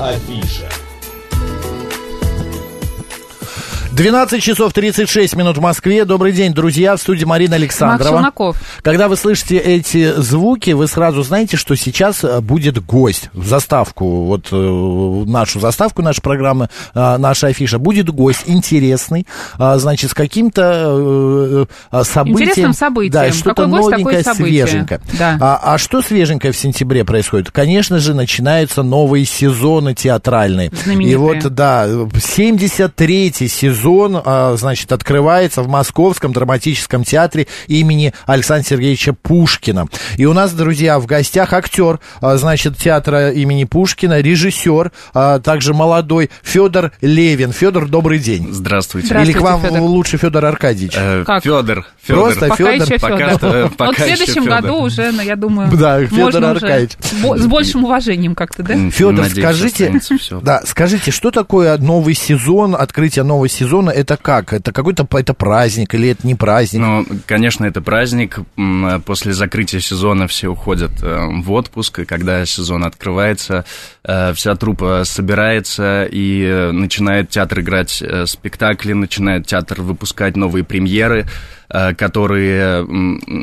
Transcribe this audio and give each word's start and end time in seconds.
Наша 0.00 0.14
афиша. 0.14 0.89
12 4.00 4.42
часов 4.42 4.72
36 4.72 5.36
минут 5.36 5.58
в 5.58 5.60
Москве. 5.60 6.06
Добрый 6.06 6.32
день, 6.32 6.54
друзья, 6.54 6.96
в 6.96 7.00
студии 7.02 7.26
Марина 7.26 7.56
Александрова. 7.56 8.12
Макс 8.12 8.18
Шунаков. 8.18 8.56
Когда 8.80 9.08
вы 9.08 9.16
слышите 9.16 9.58
эти 9.58 10.18
звуки, 10.18 10.70
вы 10.70 10.88
сразу 10.88 11.22
знаете, 11.22 11.58
что 11.58 11.74
сейчас 11.74 12.24
э, 12.24 12.40
будет 12.40 12.82
гость 12.82 13.28
в 13.34 13.46
заставку, 13.46 14.24
вот 14.24 14.48
э, 14.52 15.24
нашу 15.26 15.60
заставку, 15.60 16.00
нашей 16.00 16.22
программы, 16.22 16.70
э, 16.94 17.16
наша 17.18 17.48
афиша. 17.48 17.78
Будет 17.78 18.08
гость 18.08 18.44
интересный, 18.46 19.26
значит, 19.58 20.12
с 20.12 20.14
каким-то 20.14 21.66
событием. 22.02 22.48
Интересным 22.48 22.72
событием. 22.72 23.12
Да, 23.12 23.32
что-то 23.32 23.66
новенькое, 23.66 24.22
свеженькое. 24.22 25.02
Да. 25.18 25.36
А, 25.38 25.74
а 25.74 25.78
что 25.78 26.00
свеженькое 26.00 26.54
в 26.54 26.56
сентябре 26.56 27.04
происходит? 27.04 27.50
Конечно 27.50 27.98
же, 27.98 28.14
начинаются 28.14 28.82
новые 28.82 29.26
сезоны 29.26 29.94
театральные. 29.94 30.72
Знаменитые. 30.84 31.12
И 31.12 31.16
вот, 31.16 31.54
да, 31.54 31.86
73-й 31.86 33.46
сезон, 33.46 33.89
а, 34.24 34.56
значит, 34.56 34.92
открывается 34.92 35.62
в 35.62 35.68
Московском 35.68 36.32
драматическом 36.32 37.04
театре 37.04 37.46
имени 37.66 38.12
Александра 38.26 38.64
Сергеевича 38.68 39.12
Пушкина. 39.12 39.86
И 40.16 40.24
у 40.26 40.32
нас, 40.32 40.52
друзья, 40.52 40.98
в 41.00 41.06
гостях 41.06 41.52
актер, 41.52 41.98
а, 42.20 42.36
значит, 42.36 42.76
театра 42.76 43.30
имени 43.30 43.64
Пушкина, 43.64 44.20
режиссер, 44.20 44.92
а, 45.14 45.38
также 45.40 45.74
молодой 45.74 46.30
Федор 46.42 46.92
Левин. 47.00 47.52
Федор, 47.52 47.88
добрый 47.88 48.18
день. 48.18 48.48
Здравствуйте. 48.52 49.08
Здравствуйте, 49.08 49.32
Или 49.32 49.38
к 49.38 49.42
вам 49.42 49.60
Фёдор. 49.62 49.80
лучше 49.80 50.16
Федор 50.18 50.44
Аркадьевич? 50.46 50.92
Э, 50.96 51.24
Как? 51.26 51.42
Федор. 51.42 51.86
Просто 52.06 52.40
Пока 52.48 52.56
Фёдор, 52.56 52.74
еще 52.74 52.98
пока 52.98 53.16
Федор. 53.16 53.38
что- 53.38 53.52
Но 53.52 53.62
вот 53.64 53.76
пока 53.76 53.92
в 53.92 53.96
следующем 53.96 54.42
еще 54.42 54.50
году 54.50 54.74
уже, 54.82 55.12
ну, 55.12 55.22
я 55.22 55.36
думаю, 55.36 55.70
Да, 55.76 55.98
уже 55.98 56.38
Аркадьевич. 56.38 56.92
бо- 57.22 57.36
с 57.38 57.46
большим 57.46 57.84
уважением 57.84 58.34
как-то, 58.34 58.62
да? 58.62 58.74
Федор, 58.90 59.14
Надеюсь, 59.24 59.38
скажите, 59.38 60.00
да, 60.42 60.62
скажите, 60.66 61.10
что 61.10 61.30
такое 61.30 61.76
новый 61.78 62.14
сезон, 62.14 62.74
открытие 62.74 63.24
нового 63.24 63.48
сезона? 63.48 63.69
Это 63.78 64.16
как? 64.16 64.52
Это 64.52 64.72
какой-то 64.72 65.06
это 65.12 65.34
праздник 65.34 65.94
или 65.94 66.08
это 66.08 66.26
не 66.26 66.34
праздник? 66.34 66.80
Ну, 66.80 67.06
конечно, 67.26 67.64
это 67.64 67.80
праздник. 67.80 68.38
После 69.04 69.32
закрытия 69.32 69.80
сезона 69.80 70.26
все 70.26 70.48
уходят 70.48 70.90
э, 71.02 71.26
в 71.42 71.52
отпуск, 71.52 72.00
и 72.00 72.04
когда 72.04 72.44
сезон 72.46 72.84
открывается, 72.84 73.64
э, 74.04 74.32
вся 74.34 74.56
труппа 74.56 75.02
собирается 75.04 76.04
и 76.10 76.42
э, 76.42 76.72
начинает 76.72 77.30
театр 77.30 77.60
играть 77.60 78.02
спектакли, 78.26 78.92
начинает 78.92 79.46
театр 79.46 79.82
выпускать 79.82 80.36
новые 80.36 80.64
премьеры, 80.64 81.26
которые, 81.68 82.82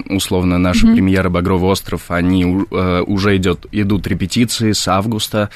условно, 0.10 0.58
наша 0.58 0.86
премьера 0.86 1.30
«Багровый 1.30 1.70
остров», 1.70 2.12
они 2.12 2.44
уже 2.44 3.38
идет, 3.38 3.66
идут 3.72 4.06
репетиции 4.06 4.74
с 4.74 4.86
августа, 4.90 5.50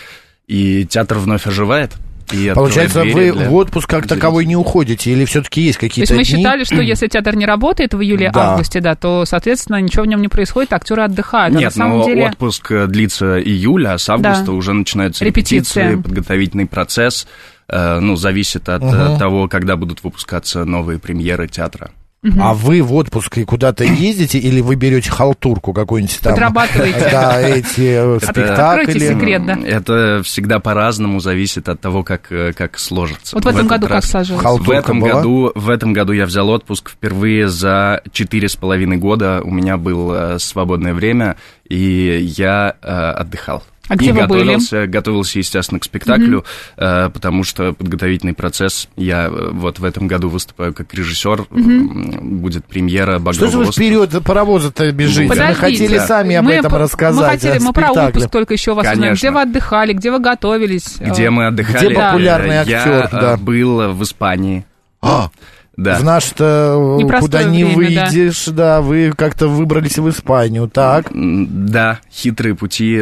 и 0.47 0.85
театр 0.85 1.17
вновь 1.17 1.47
оживает. 1.47 1.97
И 2.31 2.52
Получается, 2.55 3.02
двери 3.02 3.31
вы 3.31 3.38
для 3.38 3.50
в 3.50 3.55
отпуск 3.55 3.89
как 3.89 4.02
зрителей. 4.02 4.19
таковой 4.19 4.45
не 4.45 4.55
уходите, 4.55 5.11
или 5.11 5.25
все-таки 5.25 5.61
есть 5.61 5.80
То 5.80 5.86
есть 5.86 5.94
какие-то 5.95 6.14
мы 6.14 6.23
дни? 6.23 6.38
считали, 6.38 6.63
что 6.63 6.81
если 6.81 7.08
театр 7.08 7.36
не 7.36 7.45
работает 7.45 7.94
в 7.94 7.97
Да. 7.97 8.03
июле-августе, 8.03 8.80
да, 8.81 8.95
то, 8.95 9.25
соответственно, 9.25 9.81
ничего 9.81 10.03
в 10.03 10.08
нем 10.08 10.22
не 10.22 10.28
происходит, 10.28 10.73
актеры 10.73 11.03
отдыхают. 11.03 11.55
А 11.55 11.59
Нет, 11.59 11.66
на 11.75 11.83
самом 11.83 11.97
но 12.00 12.05
деле... 12.05 12.28
отпуск 12.28 12.72
э, 12.72 12.88
длится 12.88 13.41
июль, 13.41 13.88
а 13.88 13.97
с 13.97 14.09
августа 14.09 14.45
Да. 14.47 14.52
уже 14.53 14.73
начинаются 14.73 15.25
Репетиции. 15.25 15.80
репетиции, 15.81 16.02
подготовительный 16.02 16.66
процесс. 16.67 17.28
Э, 17.67 18.00
Ну, 18.00 18.16
зависит 18.16 18.67
от 18.69 18.83
э, 18.83 19.17
того, 19.17 19.47
когда 19.47 19.75
будут 19.78 20.03
выпускаться 20.03 20.66
новые 20.66 21.00
премьеры 21.00 21.47
театра. 21.47 21.91
А 22.39 22.53
вы 22.53 22.83
в 22.83 22.94
отпуск 22.94 23.39
и 23.39 23.46
куда-то 23.46 23.84
ездите, 23.84 24.38
или 24.38 24.62
вы 24.62 24.75
берете 24.75 25.09
халтурку 25.09 25.73
какую-нибудь 25.73 26.19
там? 26.19 26.34
Подрабатываете. 26.34 27.00
Да, 27.12 27.41
эти 27.41 27.81
э, 27.81 28.16
Откройте 28.16 28.91
спектакли. 28.91 29.00
секрет. 29.00 29.46
да. 29.46 29.57
Это 29.66 30.22
всегда 30.23 30.59
по-разному 30.59 31.19
зависит 31.19 31.68
от 31.68 31.81
того, 31.81 32.03
как, 32.03 32.31
э, 32.31 32.53
как 32.53 32.78
сложится. 32.78 33.35
Вот 33.35 33.46
в 33.46 33.47
этом 33.47 33.68
году 33.68 33.88
как 33.88 34.06
сложилось? 34.06 34.44
В 34.44 34.72
этом, 34.72 35.00
году, 35.00 35.51
в 35.56 35.69
этом 35.69 35.94
году 35.94 36.13
я 36.13 36.25
взял 36.25 36.47
отпуск 36.50 36.91
впервые 36.91 37.47
за 37.47 38.01
четыре 38.12 38.50
с 38.50 38.56
половиной 38.56 38.97
года. 38.97 39.41
У 39.44 39.51
меня 39.51 39.78
было 39.78 40.35
э, 40.35 40.40
свободное 40.40 40.94
время, 40.94 41.38
и 41.67 42.19
я 42.38 42.75
э, 42.81 42.88
отдыхал. 42.88 43.63
А 43.88 43.96
где 43.96 44.09
и 44.09 44.12
вы 44.14 44.25
были? 44.28 44.40
готовился, 44.44 44.88
готовился, 44.88 45.40
естественно, 45.40 45.80
к 45.80 45.84
спектаклю, 45.84 46.46
э, 46.78 47.09
потому 47.09 47.44
что 47.44 47.74
подготовительный 47.74 48.34
процесс. 48.34 48.88
Я 48.96 49.25
э, 49.25 49.50
вот 49.52 49.80
в 49.80 49.84
этом 49.84 50.08
году 50.08 50.30
выступаю 50.30 50.74
как 50.74 50.94
режиссер. 50.94 51.46
М, 51.52 52.40
Будет 52.41 52.64
премьера 52.66 53.14
Что 53.16 53.20
«Багрового 53.20 53.52
же 53.52 53.58
вы 53.58 53.64
острова». 53.68 53.88
вперед 53.90 54.24
паровоза-то 54.24 54.91
бежите? 54.91 55.24
Мы 55.24 55.30
Подождите. 55.30 55.59
хотели 55.59 55.97
сами 55.97 56.36
об 56.36 56.46
Мы 56.46 56.53
этом 56.53 56.72
по- 56.72 56.78
рассказать. 56.78 57.22
Мы 57.44 57.50
хотели, 57.50 57.59
мы 57.64 57.74
про 57.74 57.91
отпуск 57.91 58.30
только 58.30 58.53
еще 58.53 58.74
вас 58.74 58.88
узнаем. 58.90 59.14
Где 59.16 59.31
вы 59.31 59.41
отдыхали, 59.41 59.94
где 59.94 60.12
вы 60.12 60.20
готовились? 60.20 60.96
Где 61.00 61.24
Э, 61.25 61.30
мы 61.31 61.47
отдыхали. 61.47 61.86
Где 61.88 61.96
популярный 61.96 62.56
э, 62.56 62.59
актер, 62.62 62.75
Я 62.78 63.09
да. 63.12 63.38
был 63.38 63.91
в 63.94 64.03
Испании. 64.03 64.66
А, 65.02 65.30
Да. 65.78 65.98
В 65.98 66.04
наш-то 66.04 66.98
э, 67.00 67.04
Непростое 67.04 67.44
куда 67.44 67.44
не 67.44 67.64
время, 67.64 67.96
да. 67.96 68.06
выйдешь, 68.06 68.46
да. 68.48 68.82
вы 68.82 69.14
как-то 69.18 69.48
выбрались 69.48 69.98
в 69.98 70.09
Испанию, 70.09 70.68
так? 70.68 71.08
Да, 71.12 72.00
хитрые 72.12 72.56
пути, 72.56 73.00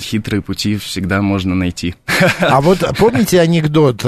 хитрые 0.00 0.42
пути 0.42 0.76
всегда 0.76 1.22
можно 1.22 1.54
найти. 1.54 1.94
А 2.40 2.60
вот 2.60 2.84
помните 2.98 3.40
анекдот? 3.40 4.04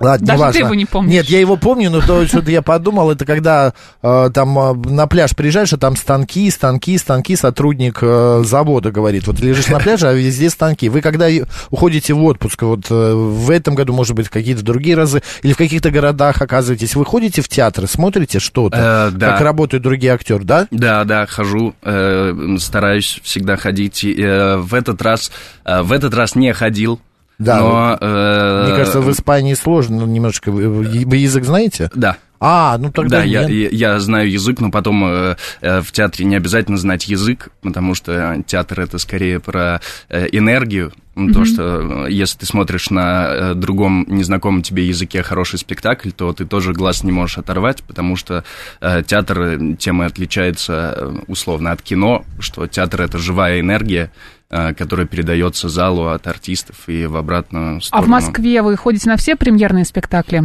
Ладно, 0.00 0.26
Даже 0.26 0.38
неважно. 0.38 0.52
ты 0.60 0.64
его 0.66 0.74
не 0.74 0.86
помнишь. 0.86 1.12
Нет, 1.12 1.26
я 1.26 1.38
его 1.40 1.56
помню, 1.56 1.90
но 1.90 2.00
то, 2.00 2.26
что 2.26 2.40
я 2.50 2.62
подумал, 2.62 3.10
это 3.12 3.24
когда 3.24 3.72
э, 4.02 4.30
там 4.34 4.58
э, 4.58 4.74
на 4.90 5.06
пляж 5.06 5.34
приезжаешь, 5.36 5.72
а 5.72 5.76
там 5.78 5.96
станки, 5.96 6.50
станки, 6.50 6.98
станки, 6.98 7.36
сотрудник 7.36 7.98
э, 8.02 8.42
завода 8.44 8.90
говорит, 8.90 9.26
вот 9.26 9.38
лежишь 9.40 9.68
на 9.68 9.78
пляже, 9.78 10.08
а 10.08 10.12
везде 10.12 10.50
станки. 10.50 10.88
Вы 10.88 11.00
когда 11.00 11.28
уходите 11.70 12.12
в 12.14 12.24
отпуск, 12.24 12.62
вот 12.62 12.86
э, 12.90 13.12
в 13.14 13.50
этом 13.50 13.74
году, 13.76 13.92
может 13.92 14.16
быть, 14.16 14.26
в 14.26 14.30
какие-то 14.30 14.64
другие 14.64 14.96
разы, 14.96 15.22
или 15.42 15.52
в 15.52 15.56
каких-то 15.56 15.90
городах 15.90 16.42
оказываетесь, 16.42 16.96
вы 16.96 17.04
ходите 17.04 17.40
в 17.40 17.48
театры, 17.48 17.86
смотрите 17.86 18.40
что-то, 18.40 19.10
Э, 19.12 19.16
да. 19.16 19.32
как 19.32 19.40
работают 19.42 19.82
другие 19.84 20.12
актеры, 20.12 20.44
да? 20.44 20.66
Да, 20.70 21.04
да, 21.04 21.26
хожу, 21.26 21.74
э, 21.82 22.56
стараюсь 22.58 23.20
всегда 23.22 23.56
ходить. 23.56 24.04
Э, 24.04 24.56
в 24.56 24.74
этот 24.74 25.00
раз, 25.02 25.30
э, 25.64 25.82
в 25.82 25.92
этот 25.92 26.14
раз 26.14 26.34
не 26.34 26.52
ходил. 26.52 27.00
Да, 27.38 27.58
но, 27.58 27.98
э, 28.00 28.64
Мне 28.66 28.76
кажется, 28.76 29.00
в 29.00 29.10
Испании 29.10 29.54
сложно, 29.54 30.00
ну, 30.00 30.06
немножко. 30.06 30.52
Вы, 30.52 30.84
язык 31.16 31.44
знаете? 31.44 31.90
Да. 31.94 32.16
А, 32.46 32.76
ну 32.78 32.90
тогда 32.92 33.18
Да, 33.18 33.24
я, 33.24 33.48
нет. 33.48 33.72
я, 33.72 33.92
я 33.94 34.00
знаю 34.00 34.30
язык, 34.30 34.60
но 34.60 34.70
потом 34.70 35.02
э, 35.04 35.36
э, 35.62 35.80
в 35.80 35.92
театре 35.92 36.26
не 36.26 36.36
обязательно 36.36 36.76
знать 36.76 37.08
язык, 37.08 37.48
потому 37.62 37.94
что 37.94 38.42
театр 38.46 38.80
это 38.80 38.98
скорее 38.98 39.40
про 39.40 39.80
э, 40.10 40.26
энергию. 40.30 40.92
Ну, 41.14 41.32
То, 41.32 41.46
что 41.46 42.06
э, 42.06 42.10
если 42.10 42.38
ты 42.40 42.46
смотришь 42.46 42.90
на 42.90 43.54
другом 43.54 44.04
незнакомом 44.08 44.62
тебе 44.62 44.86
языке 44.86 45.22
хороший 45.22 45.58
спектакль, 45.58 46.10
то 46.10 46.34
ты 46.34 46.44
тоже 46.44 46.74
глаз 46.74 47.02
не 47.02 47.12
можешь 47.12 47.38
оторвать, 47.38 47.82
потому 47.84 48.14
что 48.14 48.44
э, 48.82 49.02
театр 49.06 49.58
тем 49.78 50.02
и 50.02 50.06
отличается 50.06 51.14
условно 51.28 51.72
от 51.72 51.80
кино, 51.80 52.26
что 52.40 52.66
театр 52.66 53.02
это 53.02 53.16
живая 53.16 53.60
энергия, 53.60 54.10
которая 54.76 55.06
передается 55.06 55.68
залу 55.68 56.06
от 56.08 56.26
артистов 56.26 56.76
и 56.88 57.06
в 57.06 57.16
обратную 57.16 57.78
А 57.78 57.80
сторону. 57.80 58.06
в 58.06 58.10
Москве 58.10 58.62
вы 58.62 58.76
ходите 58.76 59.08
на 59.08 59.16
все 59.16 59.34
премьерные 59.36 59.84
спектакли? 59.84 60.44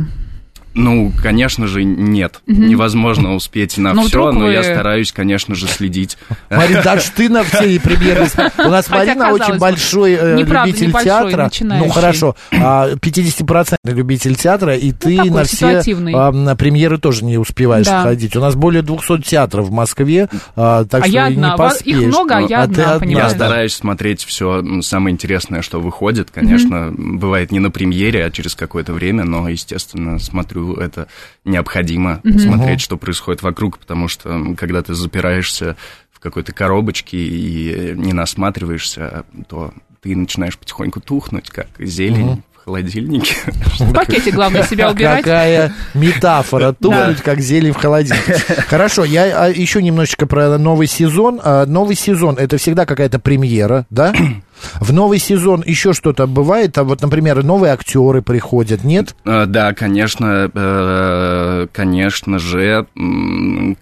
Ну, 0.74 1.12
конечно 1.22 1.68
же, 1.68 1.84
нет. 1.84 2.41
Невозможно 2.47 3.35
успеть 3.35 3.78
на 3.78 3.94
Ну, 4.00 4.02
все, 4.03 4.09
вдруг 4.09 4.34
но 4.34 4.46
вы- 4.46 4.53
я 4.53 4.63
стараюсь, 4.63 5.12
конечно 5.12 5.56
же, 5.56 5.68
следить. 5.68 6.18
Марин, 6.50 6.81
даже 6.84 7.12
ты 7.16 7.28
на 7.30 7.44
все 7.44 7.80
премьеры. 7.80 8.28
У 8.57 8.69
нас 8.69 8.88
Хотя, 8.88 9.16
Марина 9.16 9.31
очень 9.34 9.53
бы, 9.53 9.59
большой 9.59 10.13
э, 10.13 10.38
любитель 10.38 10.91
театра. 10.94 11.45
начинающий. 11.45 11.88
Ну 11.88 11.92
хорошо, 11.92 12.36
а, 12.51 12.89
50% 12.95 13.77
любитель 13.86 14.36
театра, 14.36 14.75
и 14.75 14.92
ты 14.92 15.18
такой 15.18 15.31
на 15.31 15.44
все 15.44 15.81
а, 16.13 16.31
на 16.31 16.56
премьеры 16.56 16.98
тоже 16.98 17.25
не 17.25 17.38
успеваешь 17.38 17.86
Да. 17.88 18.04
ходить. 18.04 18.36
У 18.36 18.39
нас 18.39 18.56
более 18.56 18.81
200 18.81 19.22
театров 19.22 19.68
в 19.68 19.72
Москве, 19.72 20.30
а, 20.56 20.86
так 20.86 21.04
А 21.04 21.07
что 21.07 21.13
я 21.13 21.27
и 21.30 21.33
одна. 21.33 21.50
не 21.51 21.56
Вас- 21.57 21.74
их 21.74 21.77
поспеешь. 21.95 22.07
много, 22.13 22.36
а 22.38 22.39
Ну, 22.42 22.48
я 22.48 22.62
а 22.63 22.68
ты 22.68 22.81
одна? 22.83 23.12
Я 23.12 23.30
стараюсь 23.30 23.74
смотреть 23.74 24.24
все 24.24 24.63
самое 24.81 25.13
интересное, 25.13 25.62
что 25.62 25.80
выходит. 25.80 26.30
Конечно, 26.31 26.94
бывает 26.95 27.51
не 27.51 27.60
на 27.60 27.72
премьере, 27.72 28.25
а 28.25 28.31
через 28.31 28.56
какое-то 28.56 28.94
время, 28.94 29.24
но, 29.24 29.48
естественно, 29.50 30.19
смотрю, 30.19 30.58
это 30.75 31.07
необходимо 31.45 32.21
смотреть, 32.23 32.81
что 32.81 32.97
происходит 32.97 33.41
вокруг, 33.41 33.79
потому 33.79 34.07
что 34.07 34.56
когда 34.57 34.81
ты 34.81 34.94
запираешься 34.94 35.75
в 36.11 36.19
какой-то 36.19 36.51
коробочке 36.51 37.17
и 37.17 37.94
не 37.95 38.13
насматриваешься, 38.13 39.25
то 39.47 39.73
ты 40.01 40.15
начинаешь 40.15 40.57
потихоньку 40.57 41.01
тухнуть, 41.01 41.50
как 41.50 41.67
зелень 41.79 42.44
в 42.53 42.65
холодильнике. 42.65 43.35
В 43.79 43.94
пакете 43.94 44.31
главное 44.31 44.63
себя 44.63 44.91
убирать. 44.91 45.23
Какая 45.23 45.73
метафора, 45.94 46.73
тухнуть, 46.73 47.21
как 47.21 47.39
зелень 47.39 47.71
в 47.71 47.77
холодильнике. 47.77 48.33
Хорошо, 48.67 49.05
я 49.05 49.45
а, 49.45 49.50
еще 49.50 49.81
немножечко 49.81 50.25
про 50.25 50.57
новый 50.57 50.88
сезон. 50.88 51.39
А, 51.44 51.65
Новый 51.65 51.95
сезон, 51.95 52.35
это 52.38 52.57
всегда 52.57 52.85
какая-то 52.85 53.19
премьера, 53.19 53.85
да? 53.89 54.13
В 54.79 54.94
новый 54.94 55.19
сезон 55.19 55.63
еще 55.65 55.94
что-то 55.94 56.27
бывает? 56.27 56.77
А 56.77 56.83
вот, 56.83 57.01
например, 57.01 57.44
новые 57.44 57.73
актеры 57.73 58.21
приходят, 58.21 58.83
нет? 58.83 59.15
Э, 59.25 59.45
Да, 59.45 59.73
конечно, 59.73 60.50
э, 60.53 61.67
конечно 61.71 62.39
же, 62.39 62.85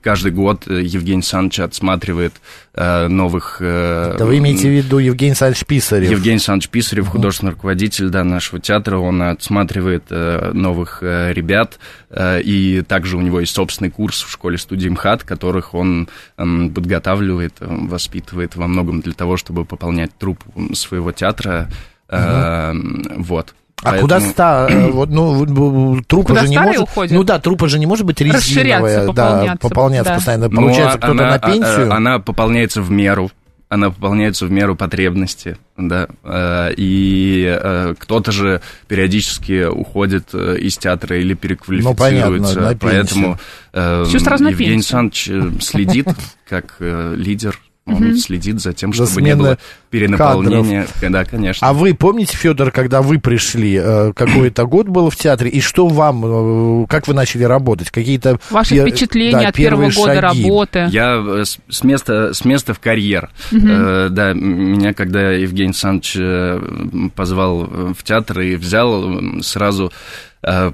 каждый 0.01 0.31
год 0.31 0.67
Евгений 0.67 1.17
Александрович 1.17 1.59
отсматривает 1.59 2.33
э, 2.73 3.07
новых... 3.07 3.57
э, 3.59 4.15
Да 4.17 4.25
вы 4.25 4.37
имеете 4.37 4.69
в 4.69 4.71
виду 4.71 4.97
Евгений 4.97 5.31
Александрович 5.31 5.65
Писарев? 5.65 6.09
Евгений 6.11 6.35
Александрович 6.35 6.69
Писарев, 6.69 7.07
художественный 7.07 7.51
руководитель 7.53 8.09
да, 8.09 8.23
нашего 8.23 8.59
театра, 8.61 8.97
он 8.97 9.21
отсматривает 9.21 10.03
новых 10.09 11.01
ребят, 11.01 11.79
и 12.15 12.83
также 12.87 13.17
у 13.17 13.21
него 13.21 13.39
есть 13.41 13.53
собственный 13.53 13.91
курс 13.91 14.21
в 14.23 14.31
школе 14.31 14.57
студии 14.57 14.87
МХАТ, 14.89 15.23
которых 15.23 15.73
он 15.73 16.07
м, 16.37 16.69
подготавливает, 16.73 17.55
э, 17.59 17.65
воспитывает 17.69 18.55
во 18.55 18.67
многом 18.67 19.01
для 19.01 19.13
того, 19.13 19.35
чтобы 19.37 19.65
пополнять 19.65 20.11
труп 20.17 20.39
своего 20.73 21.11
театра. 21.11 21.69
Э, 22.09 22.73
Вот. 23.17 23.53
А 23.83 23.91
Поэтому- 23.91 24.01
куда 24.01 24.19
ста... 24.21 24.67
э, 24.69 24.89
Вот, 24.91 25.09
ну, 25.09 26.01
трупа 26.07 26.29
Куда 26.29 26.41
же 26.43 26.47
не 26.49 26.57
может... 26.59 26.81
уходят? 26.81 27.11
Ну 27.13 27.23
да, 27.23 27.37
трупа 27.39 27.67
же 27.69 27.77
не 27.77 27.85
может 27.85 28.05
быть 28.07 28.19
резиновая. 28.21 28.41
Расширяться, 28.41 29.13
да, 29.13 29.23
пополняться, 29.27 29.67
пополняться 29.69 30.09
да. 30.11 30.15
постоянно. 30.15 30.49
Ну, 30.49 30.61
Получается, 30.61 30.95
а- 30.95 30.97
кто-то 30.97 31.11
она- 31.11 31.29
на 31.29 31.35
а- 31.35 31.39
пенсию. 31.51 31.91
а- 31.93 31.95
Она 31.97 32.19
пополняется 32.19 32.81
в 32.81 32.89
меру. 32.89 33.29
Она 33.69 33.89
пополняется 33.89 34.45
в 34.45 34.51
меру 34.51 34.75
потребности, 34.77 35.57
да. 35.75 36.07
Э, 36.23 36.73
И 36.77 37.43
э, 37.45 37.95
кто-то 37.99 38.31
же 38.31 38.61
периодически 38.87 39.65
уходит 39.65 40.29
э, 40.33 40.57
из 40.59 40.77
театра 40.77 41.19
или 41.19 41.33
переквалифицируется. 41.33 42.53
Ну, 42.59 42.77
понятно. 42.77 42.77
Поэтому 42.79 43.39
э, 43.73 44.05
Евгений. 44.51 44.73
Александрович 44.75 45.63
следит 45.63 46.07
как 46.47 46.75
лидер. 46.79 47.59
Он 47.87 48.17
следит 48.17 48.59
за 48.59 48.73
тем, 48.73 48.93
За 48.93 49.05
чтобы 49.05 49.21
не 49.21 49.31
сменой 49.31 49.43
было 49.51 49.57
перенаполнения. 49.89 50.87
Да, 51.01 51.23
конечно. 51.23 51.67
А 51.67 51.73
вы 51.73 51.93
помните, 51.93 52.35
Федор, 52.35 52.71
когда 52.71 53.01
вы 53.01 53.17
пришли, 53.19 53.79
э, 53.81 54.11
какой-то 54.13 54.65
год 54.65 54.87
был 54.89 55.09
в 55.09 55.15
театре, 55.15 55.49
и 55.49 55.61
что 55.61 55.87
вам, 55.87 56.83
э, 56.83 56.85
как 56.87 57.07
вы 57.07 57.13
начали 57.13 57.43
работать? 57.43 57.89
Какие-то 57.89 58.39
Ваши 58.49 58.75
пер- 58.75 58.87
впечатления 58.89 59.39
да, 59.39 59.47
от 59.49 59.55
первого 59.55 59.89
года 59.89 60.15
шаги? 60.21 60.43
работы. 60.43 60.87
Я 60.91 61.23
э, 61.25 61.43
с 61.45 61.83
места, 61.83 62.33
с 62.33 62.43
места 62.43 62.73
в 62.73 62.79
карьер. 62.79 63.29
Э, 63.51 64.09
да, 64.11 64.33
меня, 64.33 64.93
когда 64.93 65.31
Евгений 65.31 65.69
Александрович 65.69 67.11
позвал 67.15 67.63
в 67.63 68.03
театр 68.03 68.41
и 68.41 68.55
взял, 68.55 69.41
сразу 69.41 69.91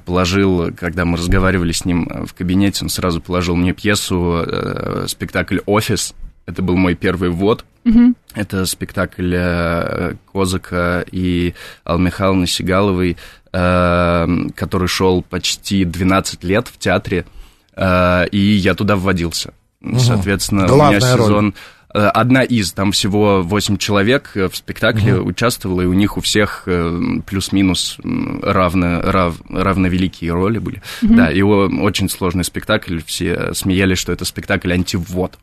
положил, 0.06 0.72
когда 0.78 1.06
мы 1.06 1.18
разговаривали 1.18 1.72
с 1.72 1.86
ним 1.86 2.26
в 2.28 2.34
кабинете, 2.34 2.80
он 2.84 2.90
сразу 2.90 3.22
положил 3.22 3.56
мне 3.56 3.74
пьесу, 3.74 4.46
спектакль 5.08 5.60
«Офис». 5.66 6.14
Это 6.46 6.62
был 6.62 6.76
мой 6.76 6.96
первый 6.96 7.30
ввод. 7.30 7.66
Это 8.34 8.66
спектакль 8.66 9.34
э, 9.36 10.14
Козака 10.32 11.04
и 11.12 11.54
Аллы 11.84 12.02
Михайловны 12.04 12.48
Сигаловой, 12.48 13.18
э, 13.52 14.28
который 14.56 14.88
шел 14.88 15.22
почти 15.22 15.84
12 15.84 16.44
лет 16.46 16.68
в 16.70 16.78
театре, 16.80 17.26
э, 17.76 18.28
и 18.30 18.38
я 18.40 18.74
туда 18.74 18.96
вводился. 18.96 19.54
Соответственно, 19.98 20.64
у 20.66 20.68
Главная 20.70 21.00
меня 21.00 21.16
роль. 21.18 21.26
сезон... 21.26 21.56
э, 21.94 22.00
Одна 22.08 22.44
из, 22.44 22.72
там 22.72 22.94
всего 22.94 23.42
8 23.42 23.76
человек 23.78 24.32
в 24.36 24.54
спектакле 24.56 25.16
участвовало, 25.20 25.82
и 25.82 25.86
у 25.86 25.94
них 25.94 26.16
у 26.18 26.22
всех 26.22 26.66
плюс-минус 27.26 27.98
равно, 28.42 29.02
рав, 29.02 29.36
равновеликие 29.50 30.32
роли 30.32 30.60
были. 30.60 30.82
Да, 31.02 31.30
и 31.30 31.42
очень 31.42 32.10
сложный 32.10 32.46
спектакль, 32.46 33.00
все 33.06 33.54
смеялись, 33.54 33.98
что 33.98 34.14
это 34.14 34.24
спектакль 34.24 34.72
антиввод. 34.72 35.38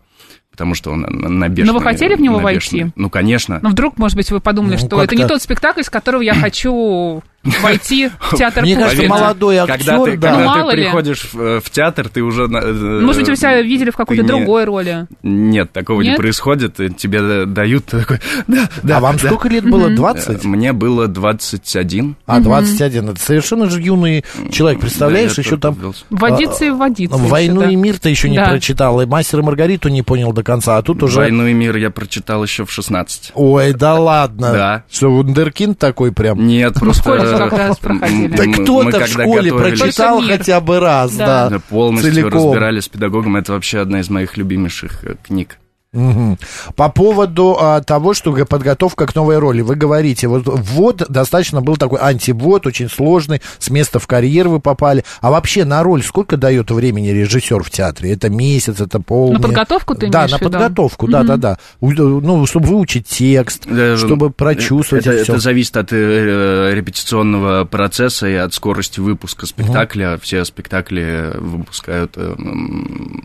Потому 0.50 0.74
что 0.74 0.90
он 0.90 1.00
на- 1.02 1.48
Но 1.48 1.72
вы 1.72 1.80
хотели 1.80 2.14
в 2.14 2.20
него 2.20 2.38
войти? 2.38 2.86
Ну, 2.96 3.08
конечно. 3.08 3.60
Но 3.62 3.70
вдруг, 3.70 3.98
может 3.98 4.16
быть, 4.16 4.30
вы 4.30 4.40
подумали, 4.40 4.72
Ну, 4.72 4.78
что 4.86 5.02
это 5.02 5.14
не 5.16 5.26
тот 5.26 5.40
спектакль, 5.42 5.82
с 5.82 5.90
которого 5.90 6.20
я 6.22 6.34
хочу 6.40 7.22
войти 7.62 8.10
в 8.20 8.36
театр 8.36 8.62
Мне 8.62 8.76
кажется, 8.76 9.08
молодой 9.08 9.56
актер, 9.56 9.78
когда 9.78 10.04
ты, 10.04 10.16
да. 10.18 10.34
когда 10.34 10.56
Ну, 10.56 10.70
ты 10.70 10.76
приходишь 10.76 11.24
в, 11.32 11.40
э, 11.40 11.60
в 11.60 11.70
театр, 11.70 12.10
ты 12.10 12.22
уже... 12.22 12.42
э, 12.44 13.00
Может 13.00 13.22
быть, 13.22 13.30
вы 13.30 13.36
себя 13.36 13.62
видели 13.62 13.88
в 13.88 13.96
какой-то 13.96 14.22
другой 14.24 14.64
роли. 14.64 15.06
Нет, 15.22 15.72
такого 15.72 16.02
Нет? 16.02 16.12
не 16.12 16.16
происходит. 16.18 16.74
Тебе 16.98 17.20
да- 17.20 17.44
дают 17.46 17.86
такой... 17.86 18.18
Да, 18.46 18.68
да, 18.82 18.98
а 18.98 19.00
вам 19.00 19.16
да». 19.16 19.28
сколько 19.28 19.48
лет 19.48 19.64
было? 19.64 19.88
Э, 19.88 19.94
20? 19.96 20.44
Мне 20.44 20.74
было 20.74 21.08
21. 21.08 22.16
А, 22.26 22.40
21. 22.40 23.10
Это 23.10 23.20
совершенно 23.20 23.70
же 23.70 23.80
юный 23.80 24.24
человек. 24.52 24.80
Представляешь, 24.80 25.38
еще 25.38 25.56
там. 25.56 25.78
Водиться 26.10 26.66
и 26.66 26.70
водиться. 26.70 27.16
«Войну 27.16 27.66
и 27.68 27.74
мир» 27.76 27.98
ты 27.98 28.10
еще 28.10 28.28
не 28.28 28.38
прочитал, 28.42 29.00
и 29.00 29.06
«Мастер 29.06 29.38
и 29.38 29.42
Маргариту» 29.42 29.88
не 29.88 30.02
понял 30.02 30.32
до 30.40 30.44
конца, 30.44 30.78
а 30.78 30.82
тут 30.82 31.02
уже... 31.02 31.18
«Войну 31.18 31.46
и 31.46 31.52
мир» 31.52 31.76
я 31.76 31.90
прочитал 31.90 32.42
еще 32.42 32.64
в 32.64 32.72
16. 32.72 33.32
Ой, 33.34 33.72
да 33.72 33.94
ладно. 33.94 34.52
Да. 34.52 34.84
Что, 34.90 35.10
вундеркинд 35.10 35.78
такой 35.78 36.12
прям? 36.12 36.46
Нет, 36.46 36.76
в 36.76 36.80
просто... 36.80 37.18
Да 37.18 38.44
кто-то 38.52 39.00
в 39.00 39.06
школе 39.08 39.52
прочитал 39.52 40.22
хотя 40.22 40.60
бы 40.60 40.80
раз, 40.80 41.14
Да. 41.14 41.60
полностью 41.68 42.30
разбирали 42.30 42.80
с 42.80 42.88
педагогом. 42.88 43.36
Это 43.36 43.52
вообще 43.52 43.80
одна 43.80 44.00
из 44.00 44.08
моих 44.08 44.36
любимейших 44.36 45.04
э, 45.04 45.16
книг. 45.22 45.58
Мгм. 45.92 46.38
По 46.76 46.88
поводу 46.88 47.56
а, 47.60 47.80
того, 47.80 48.14
что 48.14 48.32
подготовка 48.46 49.08
к 49.08 49.14
новой 49.16 49.38
роли, 49.38 49.60
вы 49.60 49.74
говорите, 49.74 50.28
вот 50.28 50.44
ввод 50.46 51.02
достаточно 51.08 51.62
был 51.62 51.76
такой 51.76 51.98
антиввод, 52.00 52.64
очень 52.66 52.88
сложный, 52.88 53.42
с 53.58 53.70
места 53.70 53.98
в 53.98 54.06
карьер 54.06 54.48
вы 54.48 54.60
попали. 54.60 55.04
А 55.20 55.30
вообще 55.32 55.64
на 55.64 55.82
роль 55.82 56.04
сколько 56.04 56.36
дает 56.36 56.70
времени 56.70 57.08
режиссер 57.08 57.64
в 57.64 57.70
театре? 57.70 58.12
Это 58.12 58.28
месяц, 58.30 58.80
это 58.80 59.00
пол. 59.00 59.32
На 59.32 59.40
подготовку 59.40 59.96
ты 59.96 60.08
Да, 60.08 60.20
имеешь 60.20 60.30
на 60.30 60.36
в 60.38 60.40
виду? 60.42 60.50
подготовку, 60.52 61.08
да, 61.08 61.24
да, 61.24 61.36
да. 61.36 61.58
Ну, 61.80 62.46
чтобы 62.46 62.68
выучить 62.68 63.08
текст, 63.08 63.64
Да, 63.66 63.96
чтобы 63.96 64.30
прочувствовать 64.30 65.06
это, 65.06 65.16
это, 65.16 65.24
всё. 65.24 65.32
это 65.32 65.42
зависит 65.42 65.76
от 65.76 65.88
э, 65.92 66.70
репетиционного 66.72 67.64
процесса 67.64 68.28
и 68.28 68.34
от 68.34 68.54
скорости 68.54 69.00
выпуска 69.00 69.46
спектакля. 69.46 70.20
Все 70.22 70.44
спектакли 70.44 71.32
выпускают 71.34 72.12
э, 72.14 72.36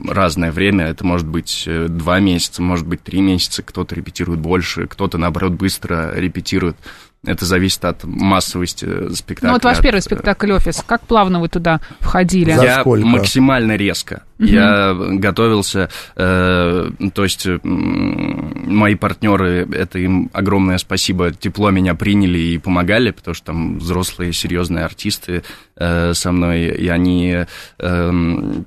разное 0.10 0.52
время. 0.52 0.86
Это 0.88 1.06
может 1.06 1.28
быть 1.28 1.66
э, 1.68 1.88
два 1.90 2.20
месяца, 2.20 2.55
может 2.62 2.88
быть 2.88 3.04
три 3.04 3.22
месяца. 3.22 3.64
Кто-то 3.64 3.96
репетирует 3.96 4.40
больше, 4.40 4.88
кто-то, 4.88 5.18
наоборот, 5.18 5.54
быстро 5.54 6.14
репетирует. 6.16 6.78
Это 7.26 7.46
зависит 7.46 7.84
от 7.86 8.04
массовости 8.04 8.86
э, 8.88 9.10
спектакля. 9.16 9.48
Ну 9.48 9.54
вот 9.54 9.64
ваш 9.64 9.78
от, 9.78 9.84
первый 9.84 9.98
э, 9.98 10.02
спектакль 10.02 10.52
«Офис». 10.52 10.84
Как 10.86 11.02
плавно 11.02 11.40
вы 11.40 11.50
туда 11.50 11.82
входили? 12.00 12.54
За 12.54 12.64
я 12.64 12.82
сколько? 12.82 13.06
максимально 13.06 13.76
резко. 13.76 14.24
Я 14.38 14.94
готовился, 14.94 15.90
э, 16.16 16.90
то 17.14 17.24
есть 17.24 17.48
м, 17.48 18.66
мои 18.68 18.96
партнеры, 18.96 19.68
это 19.72 19.98
им 19.98 20.30
огромное 20.34 20.78
спасибо, 20.78 21.32
тепло 21.32 21.72
меня 21.72 21.96
приняли 21.96 22.38
и 22.38 22.58
помогали, 22.58 23.12
потому 23.12 23.34
что 23.34 23.46
там 23.48 23.80
взрослые 23.80 24.34
серьезные 24.34 24.86
артисты 24.86 25.44
э, 25.78 26.14
со 26.14 26.32
мной, 26.32 26.66
и 26.66 26.88
они 26.90 27.46
эм, 27.80 28.66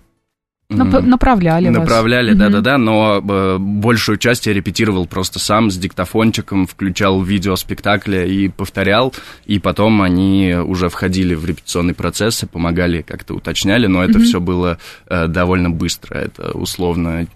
Нап- 0.71 1.01
направляли 1.01 1.69
вас. 1.69 1.79
Направляли, 1.79 2.35
да-да-да, 2.35 2.77
но 2.77 3.23
э, 3.27 3.57
большую 3.59 4.19
часть 4.19 4.47
я 4.47 4.53
репетировал 4.53 5.07
просто 5.07 5.39
сам 5.39 5.71
с 5.71 5.79
диктофончиком, 5.79 6.67
включал 6.67 7.23
видео 7.23 7.57
спектакля 7.57 8.27
и 8.27 8.49
повторял, 8.49 9.15
и 9.47 9.59
потом 9.59 10.03
они 10.03 10.55
уже 10.55 10.91
входили 10.91 11.35
в 11.35 11.47
репетиционный 11.47 11.95
процесс 11.95 12.43
и 12.43 12.47
помогали, 12.47 13.01
как-то 13.01 13.33
уточняли, 13.35 13.87
но 13.87 14.05
это 14.05 14.19
все 14.19 14.41
было 14.41 14.77
э, 15.07 15.27
довольно 15.27 15.71
быстро, 15.71 16.19
это 16.19 16.51
условно 16.53 17.27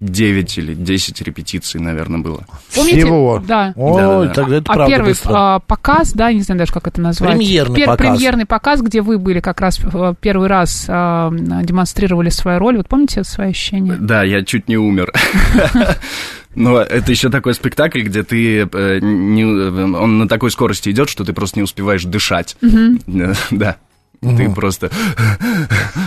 9 0.00 0.58
или 0.58 0.74
10 0.74 1.20
репетиций, 1.22 1.80
наверное, 1.80 2.20
было. 2.20 2.46
Помните? 2.74 3.00
Всего. 3.00 3.42
Да. 3.46 3.72
Ой, 3.76 4.00
Да-да-да. 4.00 4.34
тогда 4.34 4.56
это 4.56 4.72
А 4.72 4.74
правда 4.74 4.94
первый 4.94 5.08
быстро. 5.08 5.32
а, 5.34 5.58
показ, 5.60 6.12
да, 6.12 6.32
не 6.32 6.40
знаю 6.40 6.58
даже, 6.58 6.72
как 6.72 6.86
это 6.86 7.00
назвать. 7.02 7.32
Премьерный 7.36 7.84
показ. 7.84 7.98
Премьерный 7.98 8.46
показ, 8.46 8.80
где 8.80 9.02
вы 9.02 9.18
были 9.18 9.40
как 9.40 9.60
раз 9.60 9.78
э, 9.82 10.14
первый 10.20 10.48
раз 10.48 10.86
а, 10.88 11.30
демонстрировали 11.30 12.30
свою 12.30 12.58
роль. 12.58 12.78
Вот 12.78 12.88
помните 12.88 13.24
свои 13.24 13.50
ощущения? 13.50 13.96
Да, 14.00 14.22
я 14.22 14.42
чуть 14.42 14.68
не 14.68 14.78
умер. 14.78 15.12
Но 16.54 16.80
это 16.80 17.10
еще 17.12 17.28
такой 17.30 17.54
спектакль, 17.54 18.00
где 18.00 18.22
ты 18.22 18.62
э, 18.72 18.98
не, 19.00 19.44
он 19.44 20.18
на 20.18 20.28
такой 20.28 20.50
скорости 20.50 20.88
идет, 20.90 21.08
что 21.08 21.24
ты 21.24 21.32
просто 21.32 21.58
не 21.58 21.62
успеваешь 21.62 22.04
дышать. 22.04 22.56
Э, 22.62 23.34
Да. 24.22 24.36
Ты 24.36 24.50
просто... 24.50 24.90